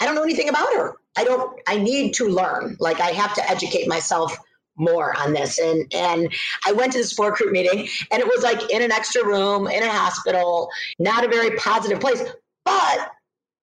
[0.00, 0.94] I don't know anything about her.
[1.16, 2.76] I don't, I need to learn.
[2.78, 4.36] Like, I have to educate myself
[4.76, 5.58] more on this.
[5.58, 6.32] And and
[6.66, 9.66] I went to the support group meeting and it was like in an extra room
[9.66, 12.22] in a hospital, not a very positive place,
[12.64, 13.10] but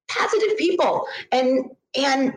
[0.08, 1.06] positive people.
[1.32, 2.34] And and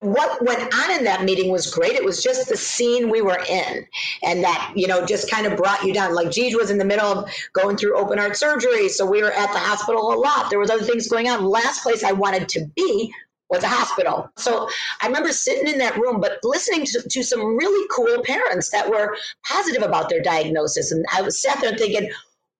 [0.00, 1.92] what went on in that meeting was great.
[1.92, 3.86] It was just the scene we were in,
[4.22, 6.14] and that you know just kind of brought you down.
[6.14, 9.32] Like Gigi was in the middle of going through open heart surgery, so we were
[9.32, 10.50] at the hospital a lot.
[10.50, 11.44] There was other things going on.
[11.44, 13.12] Last place I wanted to be
[13.50, 14.28] was a hospital.
[14.36, 14.68] So
[15.00, 18.88] I remember sitting in that room, but listening to, to some really cool parents that
[18.88, 20.92] were positive about their diagnosis.
[20.92, 22.10] And I was sat there thinking,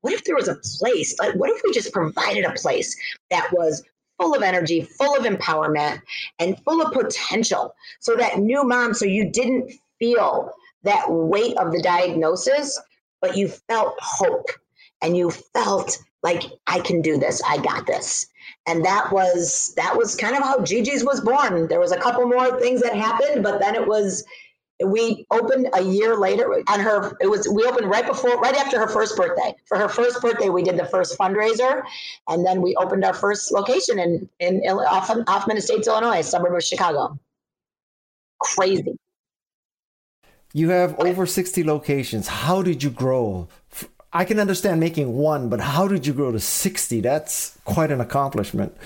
[0.02, 1.18] what if there was a place?
[1.18, 2.96] Like, what if we just provided a place
[3.30, 3.82] that was
[4.18, 6.00] full of energy, full of empowerment,
[6.38, 10.50] and full of potential so that new mom, so you didn't feel
[10.82, 12.80] that weight of the diagnosis,
[13.20, 14.50] but you felt hope
[15.02, 18.26] and you felt like, I can do this, I got this
[18.66, 21.68] and that was that was kind of how Gigi's was born.
[21.68, 24.24] There was a couple more things that happened, but then it was
[24.84, 28.78] we opened a year later and her it was we opened right before right after
[28.78, 29.54] her first birthday.
[29.66, 31.82] For her first birthday we did the first fundraiser
[32.28, 36.62] and then we opened our first location in in off, Hoffman Estates illinois suburb of
[36.62, 37.18] chicago.
[38.40, 38.96] Crazy.
[40.52, 42.28] You have over 60 locations.
[42.28, 43.48] How did you grow?
[44.12, 47.00] I can understand making one, but how did you grow to 60?
[47.00, 48.76] That's quite an accomplishment.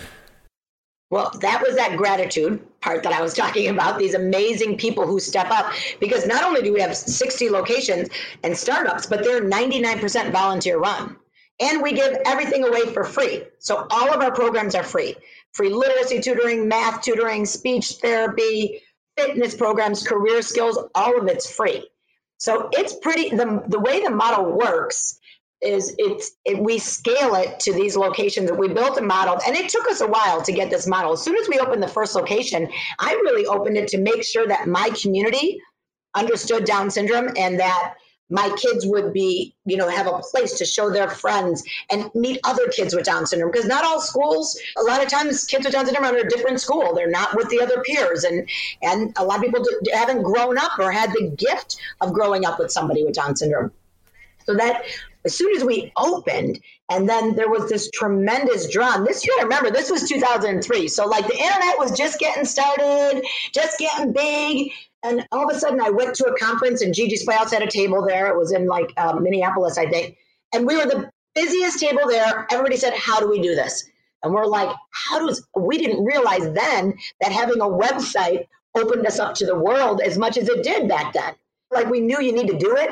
[1.10, 3.98] Well, that was that gratitude part that I was talking about.
[3.98, 8.08] These amazing people who step up because not only do we have 60 locations
[8.42, 11.16] and startups, but they're 99% volunteer run.
[11.60, 13.44] And we give everything away for free.
[13.58, 15.16] So all of our programs are free
[15.52, 18.80] free literacy tutoring, math tutoring, speech therapy,
[19.16, 21.88] fitness programs, career skills, all of it's free.
[22.36, 25.18] So it's pretty the the way the model works
[25.60, 29.56] is it's it, we scale it to these locations that we built a model and
[29.56, 31.88] it took us a while to get this model as soon as we opened the
[31.88, 32.68] first location
[33.00, 35.60] i really opened it to make sure that my community
[36.14, 37.94] understood down syndrome and that
[38.30, 42.38] my kids would be, you know, have a place to show their friends and meet
[42.44, 43.50] other kids with Down syndrome.
[43.50, 46.28] Because not all schools, a lot of times, kids with Down syndrome are in a
[46.28, 46.94] different school.
[46.94, 48.48] They're not with the other peers, and
[48.82, 52.58] and a lot of people haven't grown up or had the gift of growing up
[52.58, 53.72] with somebody with Down syndrome.
[54.44, 54.82] So that
[55.24, 59.04] as soon as we opened, and then there was this tremendous drum.
[59.04, 60.88] This, you gotta remember, this was 2003.
[60.88, 64.70] So like the internet was just getting started, just getting big.
[65.04, 67.70] And all of a sudden, I went to a conference, and Gigi's Playhouse had a
[67.70, 68.26] table there.
[68.26, 70.16] It was in like um, Minneapolis, I think.
[70.52, 72.46] And we were the busiest table there.
[72.50, 73.88] Everybody said, How do we do this?
[74.22, 79.18] And we're like, How does we didn't realize then that having a website opened us
[79.18, 81.34] up to the world as much as it did back then.
[81.70, 82.90] Like we knew you need to do it,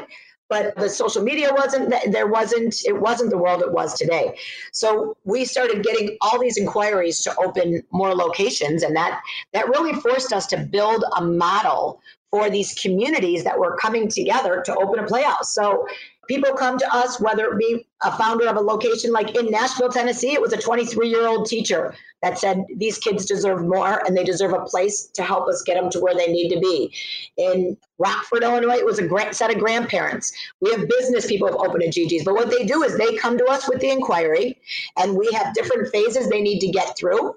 [0.49, 4.37] but the social media wasn't there wasn't it wasn't the world it was today
[4.73, 9.21] so we started getting all these inquiries to open more locations and that
[9.53, 14.63] that really forced us to build a model for these communities that were coming together
[14.65, 15.55] to open a playhouse.
[15.55, 15.87] So
[16.29, 19.89] people come to us, whether it be a founder of a location like in Nashville,
[19.89, 24.17] Tennessee, it was a 23 year old teacher that said these kids deserve more and
[24.17, 26.93] they deserve a place to help us get them to where they need to be.
[27.39, 30.33] In Rockford, Illinois, it was a great set of grandparents.
[30.61, 33.39] We have business people have opened at Gigi's, but what they do is they come
[33.39, 34.61] to us with the inquiry
[34.99, 37.35] and we have different phases they need to get through.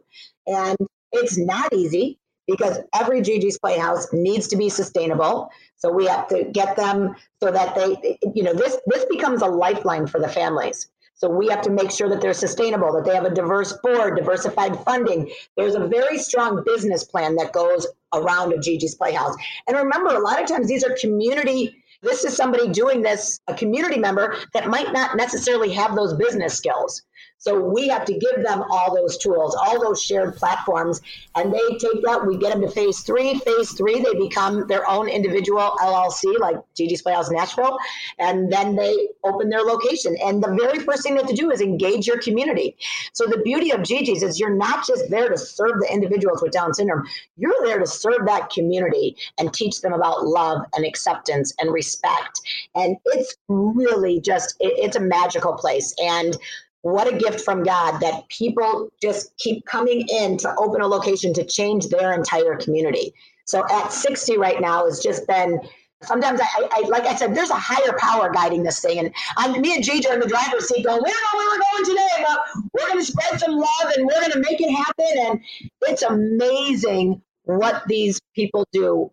[0.48, 0.78] And
[1.13, 5.52] it's not easy because every Gigi's Playhouse needs to be sustainable.
[5.79, 9.47] So we have to get them so that they, you know, this this becomes a
[9.47, 10.89] lifeline for the families.
[11.15, 14.15] So we have to make sure that they're sustainable, that they have a diverse board,
[14.15, 15.29] diversified funding.
[15.57, 19.35] There's a very strong business plan that goes around a Gigi's Playhouse.
[19.67, 23.53] And remember, a lot of times these are community this is somebody doing this, a
[23.53, 27.01] community member that might not necessarily have those business skills.
[27.39, 31.02] So we have to give them all those tools, all those shared platforms,
[31.36, 32.28] and they take that.
[32.28, 33.39] We get them to phase three.
[33.39, 37.78] Phase three, they become their own individual LLC, like Gigi's Playhouse Nashville,
[38.19, 40.17] and then they open their location.
[40.23, 42.75] And the very first thing they have to do is engage your community.
[43.13, 46.52] So the beauty of Gigi's is you're not just there to serve the individuals with
[46.52, 47.08] Down syndrome.
[47.38, 52.41] You're there to serve that community and teach them about love and acceptance and respect.
[52.75, 55.95] And it's really just it, it's a magical place.
[56.04, 56.38] And
[56.81, 61.33] what a gift from God that people just keep coming in to open a location
[61.33, 63.13] to change their entire community.
[63.45, 65.59] So at 60 right now has just been
[66.03, 68.99] sometimes I, I, like I said, there's a higher power guiding this thing.
[68.99, 71.49] And I'm me and Gigi are in the driver's seat going, we don't know where
[71.51, 72.39] we're going today, but
[72.73, 75.25] we're gonna spread some love and we're gonna make it happen.
[75.25, 75.41] And
[75.81, 79.11] it's amazing what these people do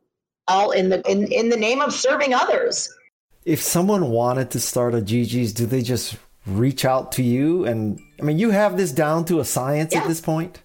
[0.48, 2.92] all in the in, in the name of serving others.
[3.44, 6.16] If someone wanted to start a Gigi's, do they just
[6.46, 7.64] reach out to you?
[7.64, 10.00] And I mean, you have this down to a science yeah.
[10.00, 10.62] at this point.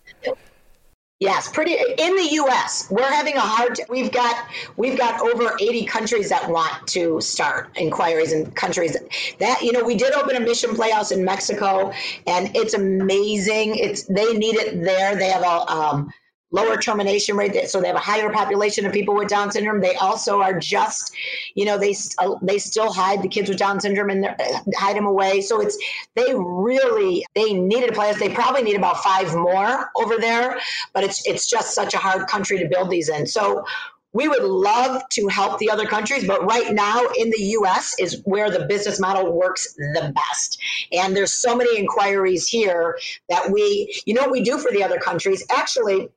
[1.21, 2.87] Yes, pretty in the US.
[2.89, 4.35] We're having a hard we've got
[4.75, 8.97] we've got over 80 countries that want to start inquiries in countries
[9.37, 11.93] that you know, we did open a mission playhouse in Mexico
[12.25, 13.75] and it's amazing.
[13.75, 15.15] It's they need it there.
[15.15, 16.11] They have a um,
[16.51, 19.95] lower termination rate so they have a higher population of people with down syndrome they
[19.95, 21.13] also are just
[21.55, 24.27] you know they uh, they still hide the kids with down syndrome and
[24.75, 25.77] hide them away so it's
[26.15, 30.59] they really they needed a place they probably need about five more over there
[30.93, 33.63] but it's it's just such a hard country to build these in so
[34.13, 38.21] we would love to help the other countries, but right now in the US is
[38.25, 40.61] where the business model works the best.
[40.91, 44.83] And there's so many inquiries here that we, you know what we do for the
[44.83, 45.45] other countries?
[45.49, 46.09] Actually,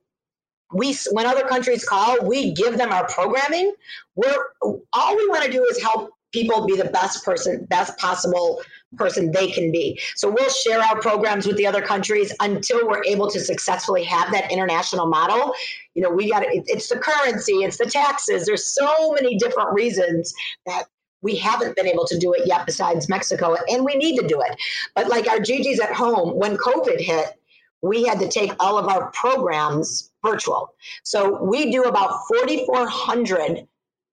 [0.72, 3.72] we when other countries call we give them our programming.
[4.16, 8.61] We're all we want to do is help people be the best person best possible
[8.96, 9.98] person they can be.
[10.16, 14.31] So we'll share our programs with the other countries until we're able to successfully have
[14.33, 15.53] that international model.
[15.94, 19.72] You know we got it, it's the currency it's the taxes there's so many different
[19.72, 20.35] reasons
[20.66, 20.85] that
[21.22, 24.40] we haven't been able to do it yet besides mexico and we need to do
[24.40, 24.57] it.
[24.94, 27.38] But like our gigi's at home when covid hit
[27.84, 30.74] we had to take all of our programs virtual.
[31.02, 33.68] So we do about 4,400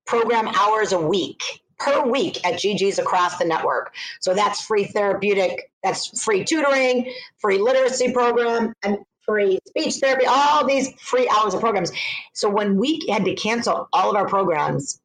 [0.06, 1.42] program hours a week
[1.80, 3.96] per week at Gigi's across the network.
[4.20, 10.68] So that's free therapeutic, that's free tutoring, free literacy program, and free speech therapy, all
[10.68, 11.94] these free hours of programs.
[12.34, 15.00] So when we had to cancel all of our programs,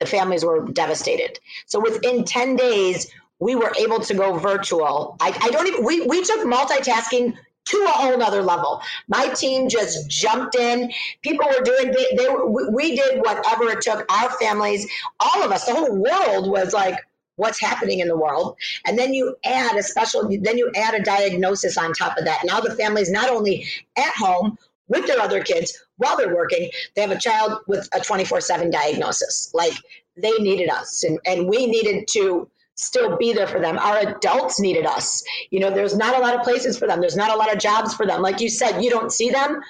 [0.00, 1.38] the families were devastated.
[1.66, 5.16] So within 10 days, we were able to go virtual.
[5.20, 7.36] I, I don't even, we, we took multitasking
[7.70, 8.80] to a whole nother level.
[9.08, 10.92] My team just jumped in.
[11.22, 12.28] People were doing, they, they
[12.72, 14.10] we did whatever it took.
[14.10, 14.86] Our families,
[15.20, 16.96] all of us, the whole world was like,
[17.38, 18.56] what's happening in the world.
[18.84, 22.42] And then you add a special, then you add a diagnosis on top of that.
[22.44, 27.02] Now the family's not only at home with their other kids while they're working, they
[27.02, 29.52] have a child with a 24 7 diagnosis.
[29.54, 29.74] Like
[30.16, 33.76] they needed us and, and we needed to still be there for them.
[33.78, 35.22] Our adults needed us.
[35.50, 37.00] You know, there's not a lot of places for them.
[37.00, 38.22] There's not a lot of jobs for them.
[38.22, 39.60] Like you said, you don't see them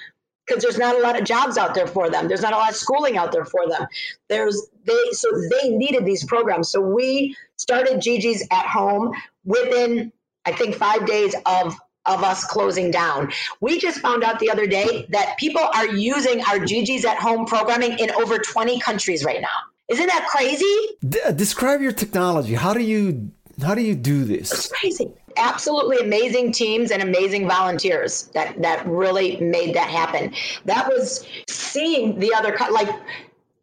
[0.45, 2.27] because there's not a lot of jobs out there for them.
[2.27, 3.87] There's not a lot of schooling out there for them.
[4.29, 6.69] There's they so they needed these programs.
[6.69, 10.11] So we started Gigi's at home within
[10.45, 13.31] I think 5 days of of us closing down.
[13.61, 17.45] We just found out the other day that people are using our Gigi's at home
[17.45, 19.47] programming in over 20 countries right now.
[19.89, 20.79] Isn't that crazy?
[21.07, 22.53] D- uh, describe your technology.
[22.53, 24.51] How do you how do you do this?
[24.51, 25.11] It's crazy.
[25.37, 30.33] Absolutely amazing teams and amazing volunteers that that really made that happen.
[30.65, 32.89] That was seeing the other like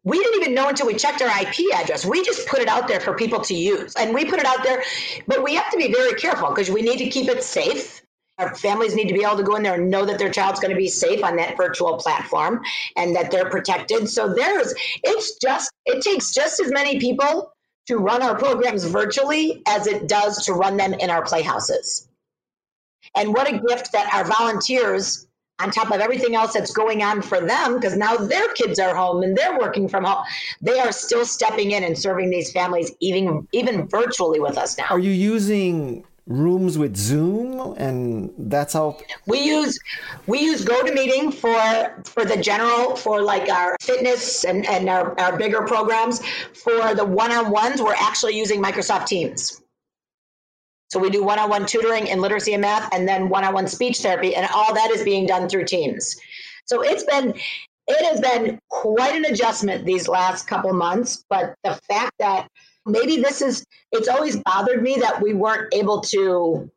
[0.07, 2.07] we didn't even know until we checked our IP address.
[2.07, 3.93] We just put it out there for people to use.
[3.97, 4.85] And we put it out there,
[5.27, 7.96] but we have to be very careful because we need to keep it safe
[8.39, 10.61] Our families need to be able to go in there and know that their child's
[10.61, 12.63] going to be safe on that virtual platform
[12.97, 14.09] and that they're protected.
[14.11, 14.75] So there's,
[15.05, 17.53] it's just, it takes just as many people
[17.87, 22.09] to run our programs virtually as it does to run them in our playhouses.
[23.15, 25.27] And what a gift that our volunteers,
[25.59, 28.95] on top of everything else that's going on for them, because now their kids are
[28.95, 30.25] home and they're working from home,
[30.61, 34.87] they are still stepping in and serving these families even even virtually with us now.
[34.91, 39.79] Are you using rooms with Zoom, and that's how we use
[40.27, 45.37] we use GoToMeeting for for the general for like our fitness and and our, our
[45.37, 46.25] bigger programs.
[46.55, 49.63] For the one on ones, we're actually using Microsoft Teams.
[50.89, 53.55] So we do one on one tutoring in literacy and math, and then one on
[53.55, 56.17] one speech therapy, and all that is being done through Teams.
[56.67, 57.35] So it's been
[57.89, 62.49] it has been quite an adjustment these last couple months, but the fact that
[62.87, 66.71] maybe this is it's always bothered me that we weren't able to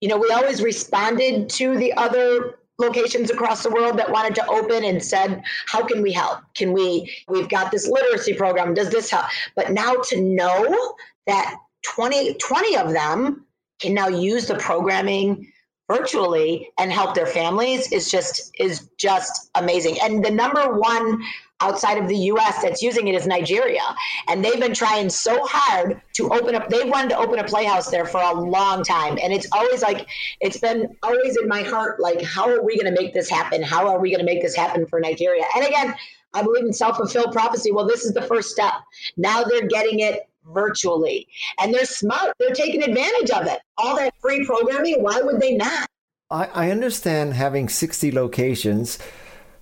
[0.00, 4.46] you know we always responded to the other locations across the world that wanted to
[4.46, 6.40] open and said how can we help?
[6.54, 8.74] Can we we've got this literacy program.
[8.74, 9.26] Does this help?
[9.54, 10.94] But now to know
[11.26, 11.56] that
[11.94, 13.46] 20 20 of them
[13.80, 15.50] can now use the programming
[15.90, 19.96] virtually and help their families is just is just amazing.
[20.02, 21.22] And the number one
[21.64, 23.82] outside of the US that's using it is Nigeria.
[24.28, 27.90] And they've been trying so hard to open up, they've wanted to open a playhouse
[27.90, 29.18] there for a long time.
[29.22, 30.06] And it's always like,
[30.40, 33.62] it's been always in my heart, like, how are we going to make this happen?
[33.62, 35.44] How are we going to make this happen for Nigeria?
[35.56, 35.94] And again,
[36.34, 37.70] I believe in self fulfilled prophecy.
[37.72, 38.72] Well, this is the first step.
[39.16, 41.26] Now they're getting it virtually
[41.58, 42.34] and they're smart.
[42.38, 43.60] They're taking advantage of it.
[43.78, 45.88] All that free programming, why would they not?
[46.30, 48.98] I, I understand having 60 locations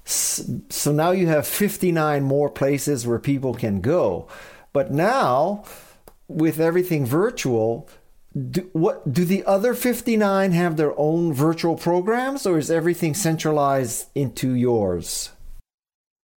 [0.05, 4.29] so now you have 59 more places where people can go.
[4.73, 5.65] But now,
[6.29, 7.89] with everything virtual,
[8.35, 14.09] do, what do the other 59 have their own virtual programs or is everything centralized
[14.15, 15.31] into yours?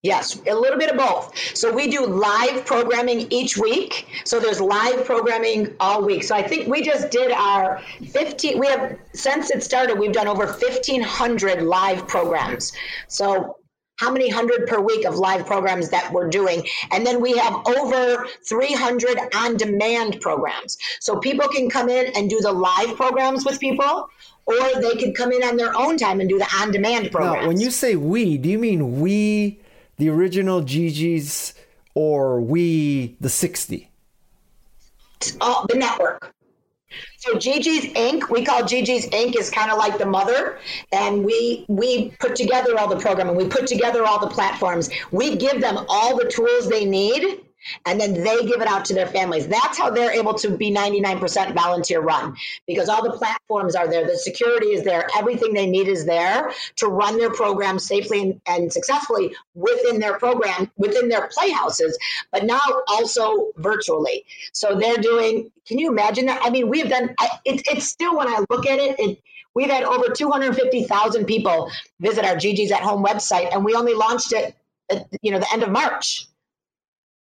[0.06, 1.36] Yes, a little bit of both.
[1.56, 4.06] So we do live programming each week.
[4.24, 6.24] So there's live programming all week.
[6.24, 7.82] So I think we just did our
[8.12, 12.72] 15 we have since it started we've done over 1500 live programs.
[13.08, 13.58] So
[13.98, 16.64] how many hundred per week of live programs that we're doing.
[16.92, 20.78] And then we have over 300 on demand programs.
[21.00, 24.08] So people can come in and do the live programs with people,
[24.46, 27.42] or they can come in on their own time and do the on demand programs.
[27.42, 29.62] Now, when you say we, do you mean we
[29.98, 31.54] the original Gigi's
[31.94, 33.90] or we the 60?
[35.42, 36.34] Uh, the network.
[37.18, 38.30] So Gigi's Inc.
[38.30, 39.38] We call Gigi's Inc.
[39.40, 40.60] is kind of like the mother,
[40.92, 43.36] and we we put together all the programming.
[43.36, 44.90] We put together all the platforms.
[45.12, 47.42] We give them all the tools they need
[47.86, 49.48] and then they give it out to their families.
[49.48, 52.36] That's how they're able to be 99% volunteer run
[52.68, 56.52] because all the platforms are there, the security is there, everything they need is there
[56.78, 61.98] to run their program safely and, and successfully within their program, within their playhouses,
[62.32, 64.26] but now also virtually.
[64.54, 66.42] So they're doing, can you imagine that?
[66.44, 69.20] I mean, we've done, it, it's still when I look at it, it
[69.56, 74.34] We've had over 250,000 people visit our Gigi's at Home website, and we only launched
[74.34, 74.54] it
[74.92, 76.28] at you know the end of March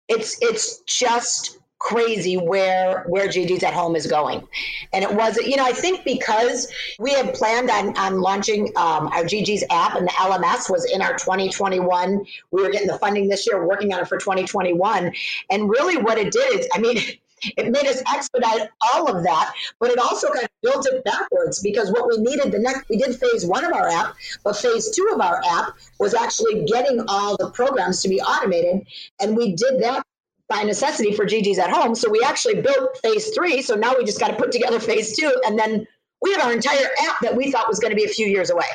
[0.08, 4.46] it's it's just crazy where where Gigi's at home is going.
[4.92, 9.08] And it was, you know, I think because we had planned on, on launching um,
[9.08, 12.24] our Gigi's app and the LMS was in our 2021.
[12.50, 15.12] We were getting the funding this year, working on it for 2021.
[15.50, 16.98] And really what it did is, I mean,
[17.42, 21.60] it made us expedite all of that, but it also kind of built it backwards
[21.60, 24.14] because what we needed the next, we did phase one of our app,
[24.44, 28.86] but phase two of our app was actually getting all the programs to be automated.
[29.20, 30.04] And we did that
[30.48, 31.94] by necessity for Gigi's at home.
[31.94, 33.62] So we actually built phase three.
[33.62, 35.32] So now we just got to put together phase two.
[35.46, 35.86] And then
[36.22, 38.50] we have our entire app that we thought was going to be a few years
[38.50, 38.66] away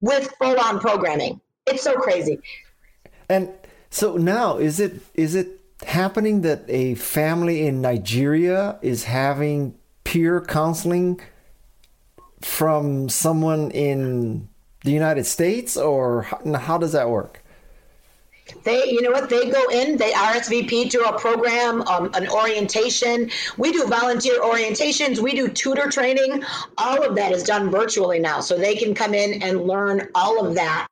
[0.00, 1.40] with full on programming.
[1.66, 2.40] It's so crazy.
[3.28, 3.52] And
[3.90, 9.74] so now is it is it happening that a family in Nigeria is having
[10.04, 11.20] peer counseling
[12.40, 14.48] from someone in
[14.84, 17.42] the United States, or how, how does that work?
[18.62, 19.28] They, you know what?
[19.28, 23.28] They go in, they RSVP to a program, um, an orientation.
[23.56, 25.18] We do volunteer orientations.
[25.18, 26.44] We do tutor training.
[26.78, 30.46] All of that is done virtually now, so they can come in and learn all
[30.46, 30.86] of that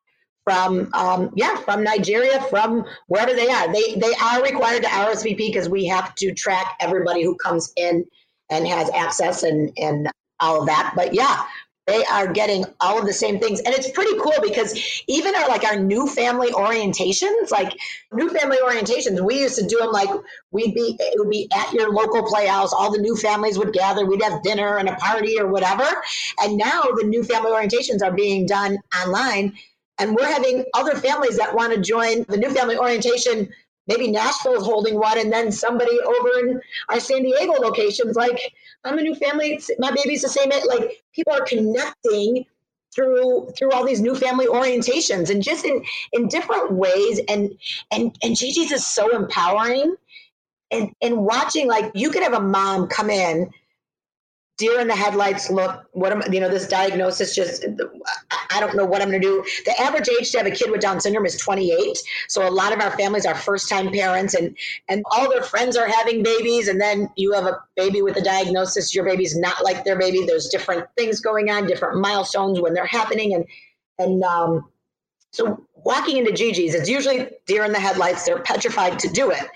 [0.45, 3.73] from um, yeah from Nigeria from wherever they are.
[3.73, 8.05] They they are required to RSVP because we have to track everybody who comes in
[8.51, 10.09] and has access and and
[10.41, 10.93] all of that.
[10.95, 11.45] But yeah,
[11.87, 13.61] they are getting all of the same things.
[13.61, 17.77] And it's pretty cool because even our like our new family orientations like
[18.13, 20.09] new family orientations we used to do them like
[20.51, 22.73] we'd be it would be at your local playhouse.
[22.73, 24.05] All the new families would gather.
[24.07, 25.87] We'd have dinner and a party or whatever.
[26.41, 29.55] And now the new family orientations are being done online
[29.99, 33.49] and we're having other families that want to join the new family orientation
[33.87, 38.41] maybe Nashville is holding one, and then somebody over in our San Diego locations like,
[38.85, 40.51] I'm a new family, my baby's the same.
[40.51, 42.47] Like people are connecting
[42.95, 47.21] through through all these new family orientations and just in in different ways.
[47.29, 47.59] And
[47.91, 49.97] and and Gigi's is so empowering.
[50.71, 53.51] And and watching like you could have a mom come in
[54.57, 57.65] deer in the headlights look what am you know this diagnosis just
[58.51, 59.45] i don't know what i'm going to do.
[59.65, 61.99] The average age to have a kid with down syndrome is 28
[62.29, 64.57] so a lot of our families are first time parents and
[64.89, 68.23] and all their friends are having babies and then you have a baby with a
[68.23, 72.75] diagnosis your baby's not like their baby there's different things going on different milestones when
[72.75, 73.45] they're happening and
[73.99, 74.69] and um
[75.33, 79.49] so walking into gigi's it's usually deer in the headlights they're petrified to do it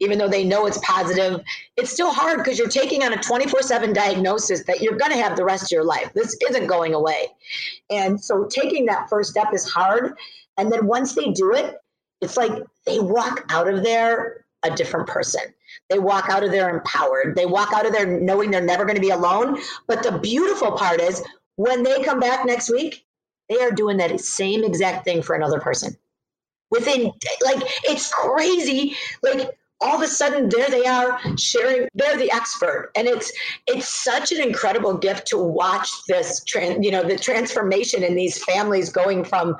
[0.00, 1.40] even though they know it's positive.
[1.76, 5.18] It's still hard because you're taking on a 24 7 diagnosis that you're going to
[5.18, 6.12] have the rest of your life.
[6.14, 7.28] This isn't going away.
[7.90, 10.16] And so taking that first step is hard.
[10.56, 11.76] And then once they do it,
[12.20, 12.52] it's like
[12.86, 15.42] they walk out of there a different person.
[15.90, 17.36] They walk out of there empowered.
[17.36, 19.58] They walk out of there knowing they're never going to be alone.
[19.86, 21.22] But the beautiful part is
[21.56, 23.04] when they come back next week,
[23.48, 25.96] they are doing that same exact thing for another person.
[26.70, 27.12] Within,
[27.44, 28.96] like, it's crazy.
[29.22, 29.50] Like,
[29.84, 32.90] all of a sudden there they are sharing they're the expert.
[32.96, 33.30] And it's
[33.66, 38.42] it's such an incredible gift to watch this trans you know the transformation in these
[38.42, 39.56] families going from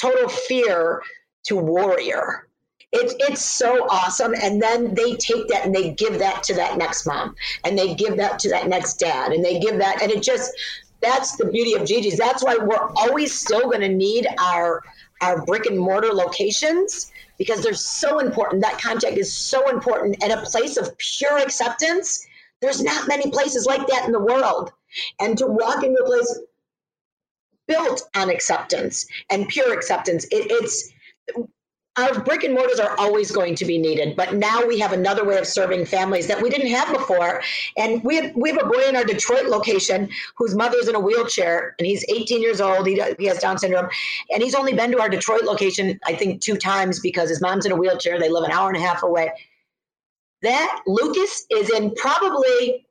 [0.00, 1.02] total fear
[1.46, 2.48] to warrior.
[2.92, 4.34] It's it's so awesome.
[4.40, 7.94] And then they take that and they give that to that next mom and they
[7.94, 10.52] give that to that next dad and they give that and it just
[11.02, 12.16] that's the beauty of Gigi's.
[12.16, 14.82] That's why we're always still going to need our
[15.22, 18.62] our brick and mortar locations because they're so important.
[18.62, 20.16] That contact is so important.
[20.22, 22.26] And a place of pure acceptance,
[22.60, 24.72] there's not many places like that in the world.
[25.20, 26.40] And to walk into a place
[27.68, 30.92] built on acceptance and pure acceptance, it, it's
[31.96, 35.24] our brick and mortars are always going to be needed, but now we have another
[35.24, 37.42] way of serving families that we didn't have before.
[37.78, 41.00] And we have, we have a boy in our Detroit location whose mother's in a
[41.00, 42.86] wheelchair, and he's 18 years old.
[42.86, 43.88] He, he has Down syndrome,
[44.30, 47.64] and he's only been to our Detroit location, I think, two times because his mom's
[47.64, 48.18] in a wheelchair.
[48.18, 49.32] They live an hour and a half away.
[50.42, 52.85] That Lucas is in probably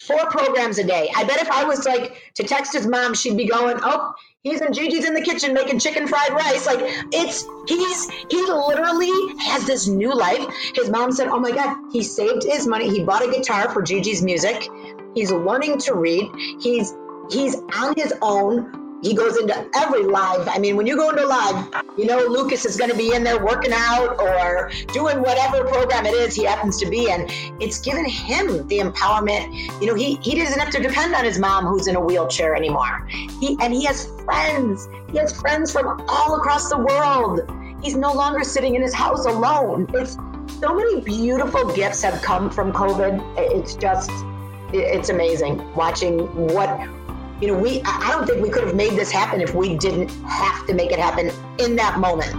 [0.00, 1.10] four programs a day.
[1.14, 4.60] I bet if I was like to text his mom, she'd be going, "Oh, he's
[4.60, 6.80] in Gigi's in the kitchen making chicken fried rice." Like
[7.12, 10.44] it's he's he literally has this new life.
[10.74, 12.88] His mom said, "Oh my god, he saved his money.
[12.88, 14.68] He bought a guitar for Gigi's music.
[15.14, 16.30] He's learning to read.
[16.60, 16.94] He's
[17.30, 20.46] he's on his own he goes into every live.
[20.48, 23.24] I mean, when you go into live, you know Lucas is going to be in
[23.24, 27.26] there working out or doing whatever program it is he happens to be in.
[27.60, 29.80] It's given him the empowerment.
[29.80, 32.54] You know, he he doesn't have to depend on his mom who's in a wheelchair
[32.54, 33.06] anymore.
[33.40, 34.88] He and he has friends.
[35.10, 37.40] He has friends from all across the world.
[37.82, 39.86] He's no longer sitting in his house alone.
[39.94, 40.16] It's
[40.60, 43.22] so many beautiful gifts have come from COVID.
[43.38, 44.10] It's just
[44.72, 46.68] it's amazing watching what
[47.40, 50.10] you know, we I don't think we could have made this happen if we didn't
[50.24, 52.34] have to make it happen in that moment.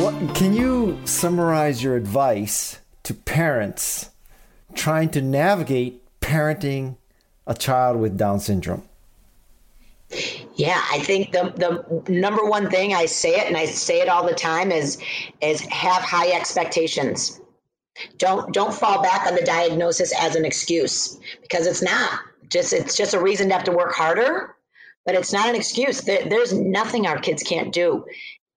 [0.00, 4.10] What can you summarize your advice to parents
[4.74, 6.96] trying to navigate parenting
[7.46, 8.89] a child with Down syndrome?
[10.60, 14.10] Yeah, I think the the number one thing I say it and I say it
[14.10, 14.98] all the time is
[15.40, 17.40] is have high expectations.
[18.18, 22.20] Don't don't fall back on the diagnosis as an excuse because it's not.
[22.50, 24.54] Just it's just a reason to have to work harder,
[25.06, 26.02] but it's not an excuse.
[26.02, 28.04] There, there's nothing our kids can't do.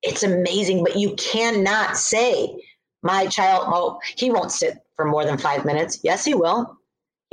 [0.01, 2.53] It's amazing, but you cannot say
[3.01, 6.01] my child, oh, he won't sit for more than five minutes.
[6.03, 6.77] Yes, he will.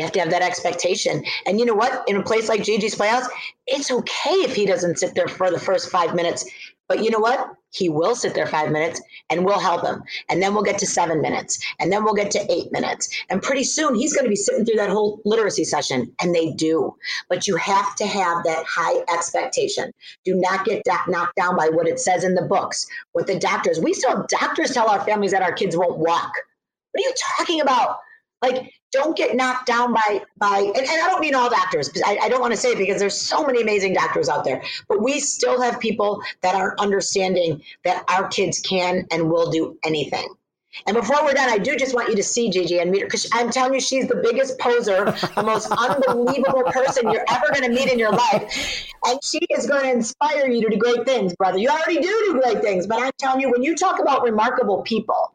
[0.00, 1.22] You have to have that expectation.
[1.44, 2.08] And you know what?
[2.08, 3.28] In a place like Gigi's Playhouse,
[3.66, 6.50] it's okay if he doesn't sit there for the first five minutes.
[6.88, 7.50] But you know what?
[7.68, 8.98] He will sit there five minutes
[9.28, 10.02] and we'll help him.
[10.30, 11.62] And then we'll get to seven minutes.
[11.78, 13.14] And then we'll get to eight minutes.
[13.28, 16.10] And pretty soon he's going to be sitting through that whole literacy session.
[16.22, 16.96] And they do.
[17.28, 19.92] But you have to have that high expectation.
[20.24, 23.78] Do not get knocked down by what it says in the books, what the doctors,
[23.78, 26.32] we still, doctors tell our families that our kids won't walk.
[26.92, 27.98] What are you talking about?
[28.40, 32.18] Like don't get knocked down by by and, and i don't mean all doctors I,
[32.22, 35.02] I don't want to say it because there's so many amazing doctors out there but
[35.02, 40.28] we still have people that are understanding that our kids can and will do anything
[40.86, 43.06] and before we're done, I do just want you to see Gigi and meet her
[43.06, 47.64] because I'm telling you, she's the biggest poser, the most unbelievable person you're ever going
[47.64, 48.86] to meet in your life.
[49.04, 51.58] And she is going to inspire you to do great things, brother.
[51.58, 54.82] You already do do great things, but I'm telling you, when you talk about remarkable
[54.82, 55.34] people,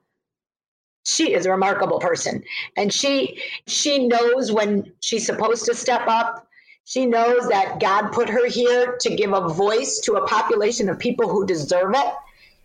[1.06, 2.44] she is a remarkable person.
[2.76, 6.48] And she she knows when she's supposed to step up.
[6.84, 11.00] She knows that god put her here to give a voice to a population of
[11.00, 12.14] people who deserve it.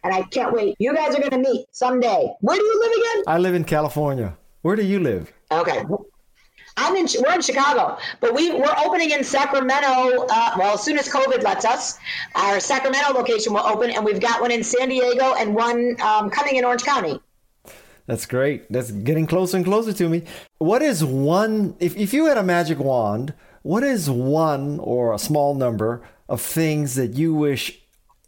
[0.03, 0.77] And i can't wait.
[0.79, 2.33] You guys are going to meet someday.
[2.41, 3.25] Where do you live again?
[3.27, 4.37] I live in california.
[4.63, 5.33] Where do you live?
[5.51, 5.85] Okay.
[6.77, 7.07] I'm in.
[7.23, 10.27] We're in Chicago, but we we're opening in Sacramento.
[10.31, 11.99] Uh, well, as soon as COVID lets us,
[12.35, 16.31] our Sacramento location will open, and we've got one in San Diego and one um,
[16.31, 17.21] coming in Orange County.
[18.11, 18.73] That's great.
[18.73, 20.25] That's getting closer and closer to me.
[20.59, 25.19] What is one, if, if you had a magic wand, what is one or a
[25.19, 27.79] small number of things that you wish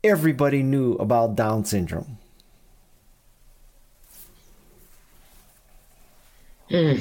[0.04, 2.18] everybody knew about Down syndrome?
[6.70, 6.98] Hmm.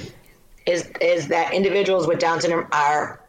[0.66, 3.22] Is, is that individuals with Down syndrome are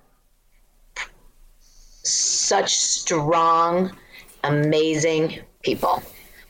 [2.04, 3.94] such strong,
[4.44, 6.02] amazing people.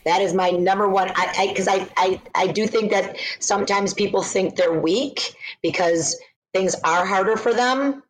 [0.05, 1.11] That is my number one.
[1.15, 6.19] I because I, I, I I do think that sometimes people think they're weak because
[6.53, 8.03] things are harder for them,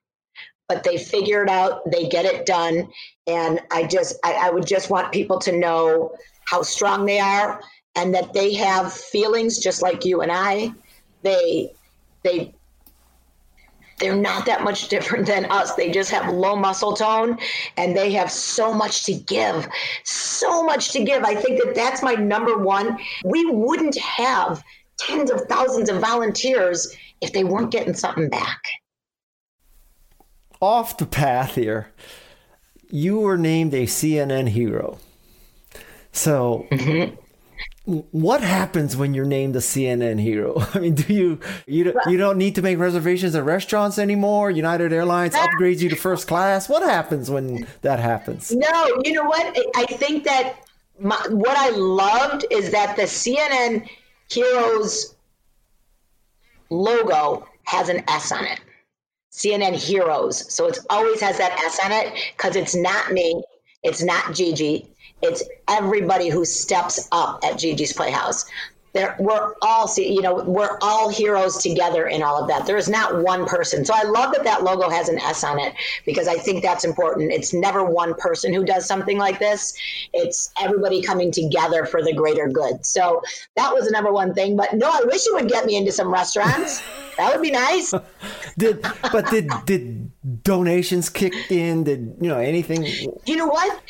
[0.68, 1.90] but they figure it out.
[1.90, 2.88] They get it done,
[3.26, 6.12] and I just I, I would just want people to know
[6.46, 7.60] how strong they are
[7.94, 10.72] and that they have feelings just like you and I.
[11.22, 11.72] They
[12.24, 12.54] they
[13.98, 15.74] they're not that much different than us.
[15.74, 17.38] They just have low muscle tone
[17.76, 19.68] and they have so much to give.
[20.42, 21.22] So much to give.
[21.22, 22.98] I think that that's my number one.
[23.24, 24.62] We wouldn't have
[24.98, 28.60] tens of thousands of volunteers if they weren't getting something back.
[30.60, 31.92] Off the path here,
[32.90, 34.98] you were named a CNN hero.
[36.12, 37.21] So, mm-hmm
[37.84, 40.54] what happens when you're named a CNN hero?
[40.74, 44.50] I mean, do you you don't, you don't need to make reservations at restaurants anymore?
[44.50, 46.68] United Airlines upgrades you to first class.
[46.68, 48.52] What happens when that happens?
[48.52, 49.56] No, you know what?
[49.76, 50.56] I think that
[51.00, 53.88] my, what I loved is that the CNN
[54.30, 55.16] Heroes
[56.70, 58.60] logo has an S on it.
[59.32, 60.52] CNN Heroes.
[60.52, 63.42] So it always has that S on it because it's not me.
[63.82, 64.91] It's not Gigi.
[65.22, 68.44] It's everybody who steps up at Gigi's Playhouse.
[68.92, 72.66] There, we're all, you know, we're all heroes together in all of that.
[72.66, 73.86] There is not one person.
[73.86, 75.72] So I love that that logo has an S on it
[76.04, 77.32] because I think that's important.
[77.32, 79.72] It's never one person who does something like this.
[80.12, 82.84] It's everybody coming together for the greater good.
[82.84, 83.22] So
[83.56, 84.58] that was the number one thing.
[84.58, 86.82] But no, I wish you would get me into some restaurants.
[87.16, 87.94] that would be nice.
[88.58, 91.84] did but did did donations kick in?
[91.84, 92.84] Did you know anything?
[93.24, 93.80] You know what?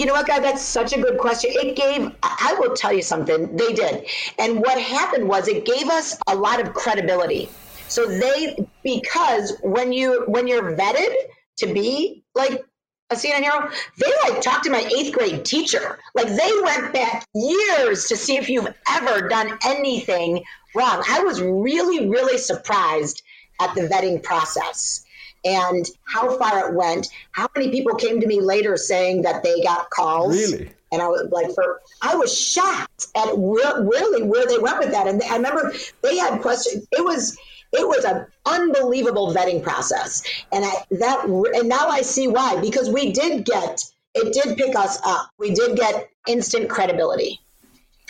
[0.00, 0.40] You know what, guy?
[0.40, 1.50] That's such a good question.
[1.52, 4.06] It gave, I will tell you something, they did.
[4.38, 7.50] And what happened was it gave us a lot of credibility.
[7.88, 11.14] So they, because when you, when you're vetted
[11.58, 12.64] to be like
[13.10, 15.98] a CNN hero, they like talked to my eighth grade teacher.
[16.14, 20.42] Like they went back years to see if you've ever done anything
[20.74, 21.04] wrong.
[21.10, 23.22] I was really, really surprised
[23.60, 25.04] at the vetting process
[25.44, 27.08] and how far it went.
[27.32, 30.36] How many people came to me later saying that they got calls?
[30.36, 30.70] Really?
[30.92, 35.06] And I was like, for I was shocked at really where they went with that.
[35.06, 35.72] And I remember
[36.02, 36.86] they had questions.
[36.92, 37.38] It was
[37.72, 42.90] it was an unbelievable vetting process, and I that and now I see why because
[42.90, 43.80] we did get
[44.14, 45.30] it did pick us up.
[45.38, 47.40] We did get instant credibility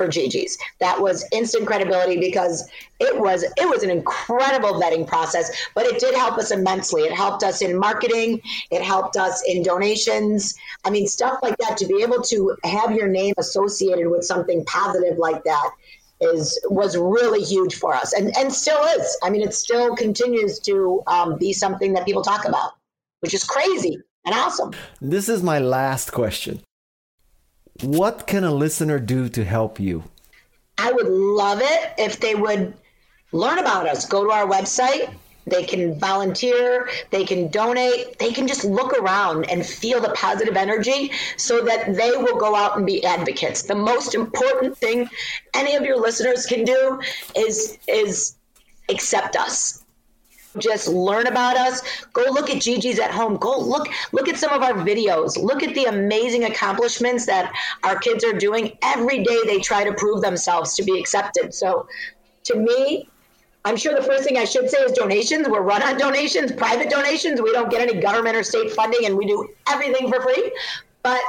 [0.00, 0.56] for Gigi's.
[0.78, 2.66] That was instant credibility because
[3.00, 7.02] it was it was an incredible vetting process, but it did help us immensely.
[7.02, 8.40] It helped us in marketing,
[8.70, 10.54] it helped us in donations.
[10.86, 14.64] I mean, stuff like that to be able to have your name associated with something
[14.64, 15.70] positive like that
[16.22, 19.18] is was really huge for us and and still is.
[19.22, 22.72] I mean, it still continues to um, be something that people talk about,
[23.20, 24.72] which is crazy and awesome.
[25.02, 26.62] This is my last question.
[27.82, 30.04] What can a listener do to help you?
[30.76, 32.74] I would love it if they would
[33.32, 34.06] learn about us.
[34.06, 35.14] Go to our website.
[35.46, 40.56] They can volunteer, they can donate, they can just look around and feel the positive
[40.56, 43.62] energy so that they will go out and be advocates.
[43.62, 45.08] The most important thing
[45.54, 47.00] any of your listeners can do
[47.34, 48.36] is is
[48.90, 49.79] accept us
[50.58, 51.82] just learn about us
[52.12, 55.62] go look at gigi's at home go look look at some of our videos look
[55.62, 57.52] at the amazing accomplishments that
[57.84, 61.86] our kids are doing every day they try to prove themselves to be accepted so
[62.42, 63.08] to me
[63.64, 65.46] I'm sure the first thing I should say is donations.
[65.46, 67.42] We're run on donations, private donations.
[67.42, 70.50] We don't get any government or state funding, and we do everything for free.
[71.02, 71.20] But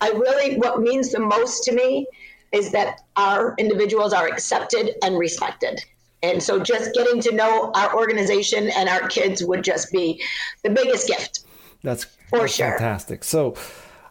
[0.00, 2.06] I really, what means the most to me
[2.52, 5.82] is that our individuals are accepted and respected.
[6.22, 10.22] And so just getting to know our organization and our kids would just be
[10.62, 11.40] the biggest gift.
[11.82, 12.70] That's for that's sure.
[12.70, 13.24] Fantastic.
[13.24, 13.56] So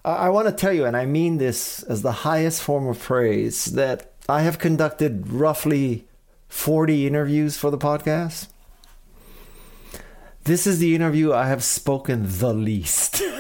[0.04, 3.66] I want to tell you, and I mean this as the highest form of praise,
[3.66, 6.06] that I have conducted roughly
[6.50, 8.48] 40 interviews for the podcast.
[10.44, 13.22] This is the interview I have spoken the least.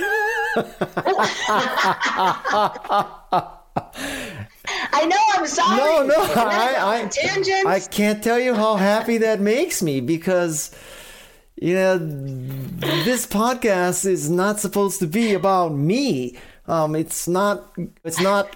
[4.93, 5.17] I know.
[5.35, 5.77] I'm sorry.
[5.77, 7.09] No, no, I,
[7.65, 7.75] I.
[7.75, 10.71] I can't tell you how happy that makes me because,
[11.55, 16.37] you know, this podcast is not supposed to be about me.
[16.67, 17.71] Um, it's not.
[18.03, 18.55] It's not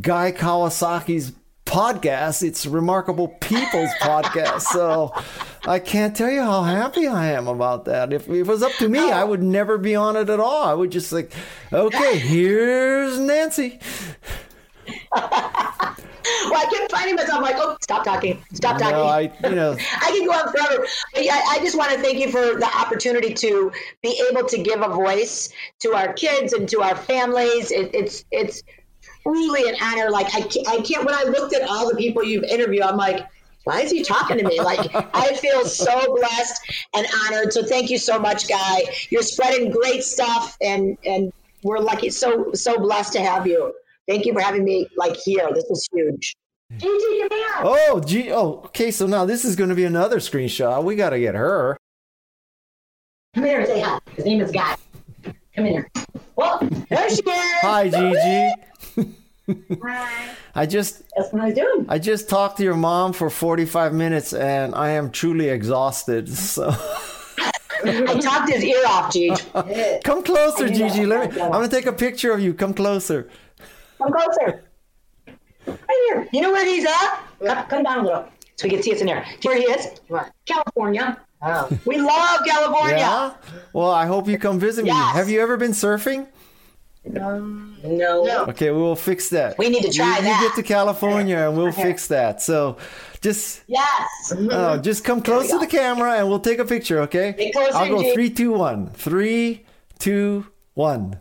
[0.00, 1.32] Guy Kawasaki's
[1.64, 2.42] podcast.
[2.42, 4.62] It's Remarkable People's podcast.
[4.62, 5.14] So
[5.66, 8.12] I can't tell you how happy I am about that.
[8.12, 10.64] If, if it was up to me, I would never be on it at all.
[10.64, 11.32] I would just like,
[11.72, 13.80] okay, here's Nancy.
[15.12, 18.96] Well, I kept finding myself like, oh, stop talking, stop talking.
[18.96, 20.86] No, I, you know, I can go on forever.
[21.14, 23.72] But yeah, I just want to thank you for the opportunity to
[24.02, 27.70] be able to give a voice to our kids and to our families.
[27.70, 28.62] It, it's it's
[29.22, 30.10] truly an honor.
[30.10, 31.04] Like I can't, I can't.
[31.04, 33.26] When I looked at all the people you've interviewed, I'm like.
[33.64, 34.60] Why is he talking to me?
[34.60, 36.60] Like, I feel so blessed
[36.96, 37.52] and honored.
[37.52, 38.82] So, thank you so much, Guy.
[39.08, 43.72] You're spreading great stuff, and and we're lucky, so so blessed to have you.
[44.08, 45.48] Thank you for having me like here.
[45.54, 46.34] This was huge.
[46.76, 47.48] Gigi, come here.
[47.60, 48.32] Oh, gee.
[48.32, 48.90] Oh, okay.
[48.90, 50.82] So now this is going to be another screenshot.
[50.82, 51.76] We got to get her.
[53.34, 53.98] Come here and say hi.
[54.16, 54.76] His name is Guy.
[55.54, 55.90] Come here.
[56.36, 57.52] Well, there she is.
[57.60, 59.08] Hi, Gigi.
[59.82, 60.36] Hi.
[60.54, 61.86] I just That's what I was doing.
[61.88, 66.28] I just talked to your mom for 45 minutes and I am truly exhausted.
[66.28, 66.68] So
[67.84, 69.34] I talked his ear off, Gigi.
[70.04, 70.68] come closer, I.
[70.68, 71.06] Gigi.
[71.06, 72.54] Let me I'm going to take a picture of you.
[72.54, 73.28] Come closer.
[73.98, 74.64] Come closer.
[75.66, 75.78] Right
[76.08, 76.28] here.
[76.32, 77.20] You know where he's at?
[77.44, 79.24] Come, come down a little so we can see us in there.
[79.40, 80.00] Here he is?
[80.08, 80.32] What?
[80.46, 81.20] California.
[81.42, 81.68] Oh.
[81.86, 82.98] We love California.
[82.98, 83.34] Yeah?
[83.72, 84.90] Well, I hope you come visit me.
[84.90, 85.16] Yes.
[85.16, 86.28] Have you ever been surfing?
[87.04, 87.40] No.
[87.84, 88.44] No.
[88.48, 89.58] Okay, we'll fix that.
[89.58, 90.40] We need to try you, that.
[90.40, 92.40] You get to California and we'll fix that.
[92.40, 92.76] So
[93.20, 94.32] just Yes.
[94.32, 97.32] uh, just come close to the camera and we'll take a picture, okay?
[97.36, 98.14] Get closer, I'll go G.
[98.14, 98.90] three, two, one.
[98.90, 99.64] Three,
[99.98, 101.18] two, one.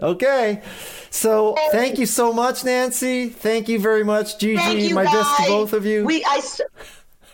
[0.00, 0.62] Okay.
[1.10, 3.28] So thank you so much, Nancy.
[3.28, 4.86] Thank you very much, Gigi.
[4.88, 6.04] You, My best to both of you.
[6.04, 6.40] We I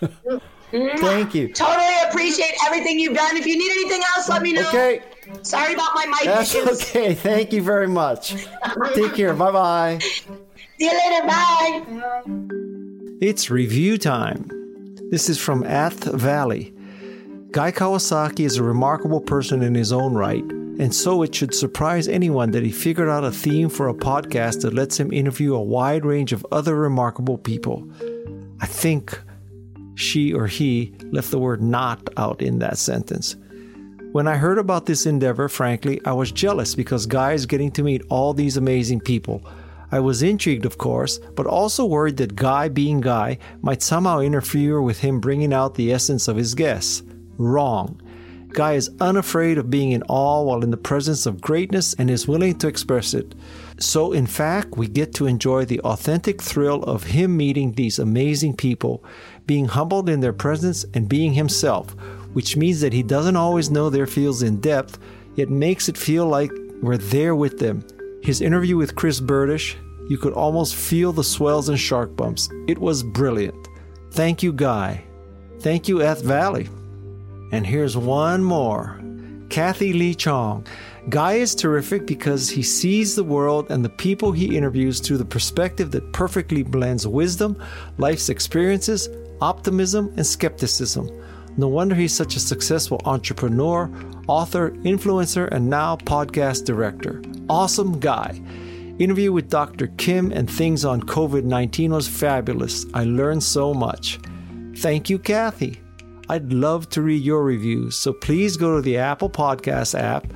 [0.98, 1.52] Thank you.
[1.52, 3.36] totally appreciate everything you've done.
[3.36, 4.66] If you need anything else, let me know.
[4.68, 5.02] Okay.
[5.42, 6.82] Sorry about my mic That's issues.
[6.82, 7.14] okay.
[7.14, 8.34] Thank you very much.
[8.94, 9.32] Take care.
[9.34, 9.98] Bye bye.
[10.00, 10.26] See
[10.80, 11.26] you later.
[11.26, 11.84] Bye.
[13.20, 14.50] It's review time.
[15.10, 16.74] This is from Ath Valley.
[17.52, 20.44] Guy Kawasaki is a remarkable person in his own right,
[20.78, 24.60] and so it should surprise anyone that he figured out a theme for a podcast
[24.62, 27.88] that lets him interview a wide range of other remarkable people.
[28.60, 29.18] I think
[29.94, 33.36] she or he left the word not out in that sentence.
[34.12, 37.82] When I heard about this endeavor, frankly, I was jealous because Guy is getting to
[37.82, 39.42] meet all these amazing people.
[39.92, 44.80] I was intrigued, of course, but also worried that Guy, being Guy, might somehow interfere
[44.80, 47.02] with him bringing out the essence of his guests.
[47.38, 48.00] Wrong.
[48.48, 52.28] Guy is unafraid of being in awe while in the presence of greatness and is
[52.28, 53.34] willing to express it.
[53.78, 58.56] So, in fact, we get to enjoy the authentic thrill of him meeting these amazing
[58.56, 59.04] people,
[59.46, 61.90] being humbled in their presence, and being himself,
[62.32, 64.98] which means that he doesn't always know their feels in depth,
[65.34, 67.84] yet makes it feel like we're there with them.
[68.22, 69.76] His interview with Chris Bertish,
[70.08, 72.48] you could almost feel the swells and shark bumps.
[72.68, 73.68] It was brilliant.
[74.12, 75.04] Thank you, Guy.
[75.60, 76.68] Thank you, Eth Valley.
[77.52, 79.00] And here's one more
[79.48, 80.66] Kathy Lee Chong.
[81.08, 85.24] Guy is terrific because he sees the world and the people he interviews through the
[85.24, 87.56] perspective that perfectly blends wisdom,
[87.96, 89.08] life's experiences,
[89.40, 91.08] optimism, and skepticism.
[91.56, 93.90] No wonder he's such a successful entrepreneur,
[94.26, 97.22] author, influencer, and now podcast director.
[97.48, 98.42] Awesome guy.
[98.98, 99.86] Interview with Dr.
[99.98, 102.84] Kim and things on COVID 19 was fabulous.
[102.94, 104.18] I learned so much.
[104.74, 105.80] Thank you, Kathy.
[106.28, 110.26] I'd love to read your reviews, so please go to the Apple Podcast app,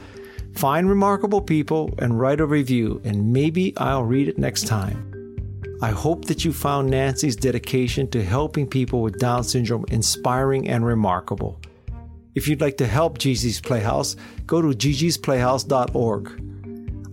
[0.55, 5.07] find remarkable people, and write a review, and maybe I'll read it next time.
[5.83, 10.87] I hope that you found Nancy's dedication to helping people with Down syndrome inspiring and
[10.87, 11.59] remarkable.
[12.37, 14.15] If you'd like to help Gigi's Playhouse,
[14.47, 16.47] go to gigisplayhouse.org.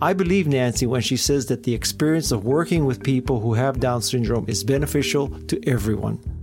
[0.00, 3.80] I believe Nancy when she says that the experience of working with people who have
[3.80, 6.37] Down syndrome is beneficial to everyone.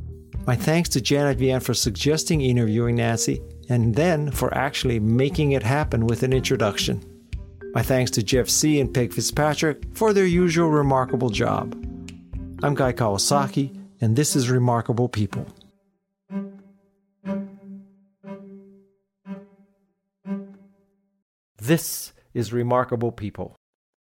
[0.47, 5.63] My thanks to Janet Vian for suggesting interviewing Nancy and then for actually making it
[5.63, 7.03] happen with an introduction.
[7.73, 8.79] My thanks to Jeff C.
[8.79, 11.73] and Peg Fitzpatrick for their usual remarkable job.
[12.61, 15.47] I'm Guy Kawasaki, and this is Remarkable People.
[21.57, 23.55] This is Remarkable People.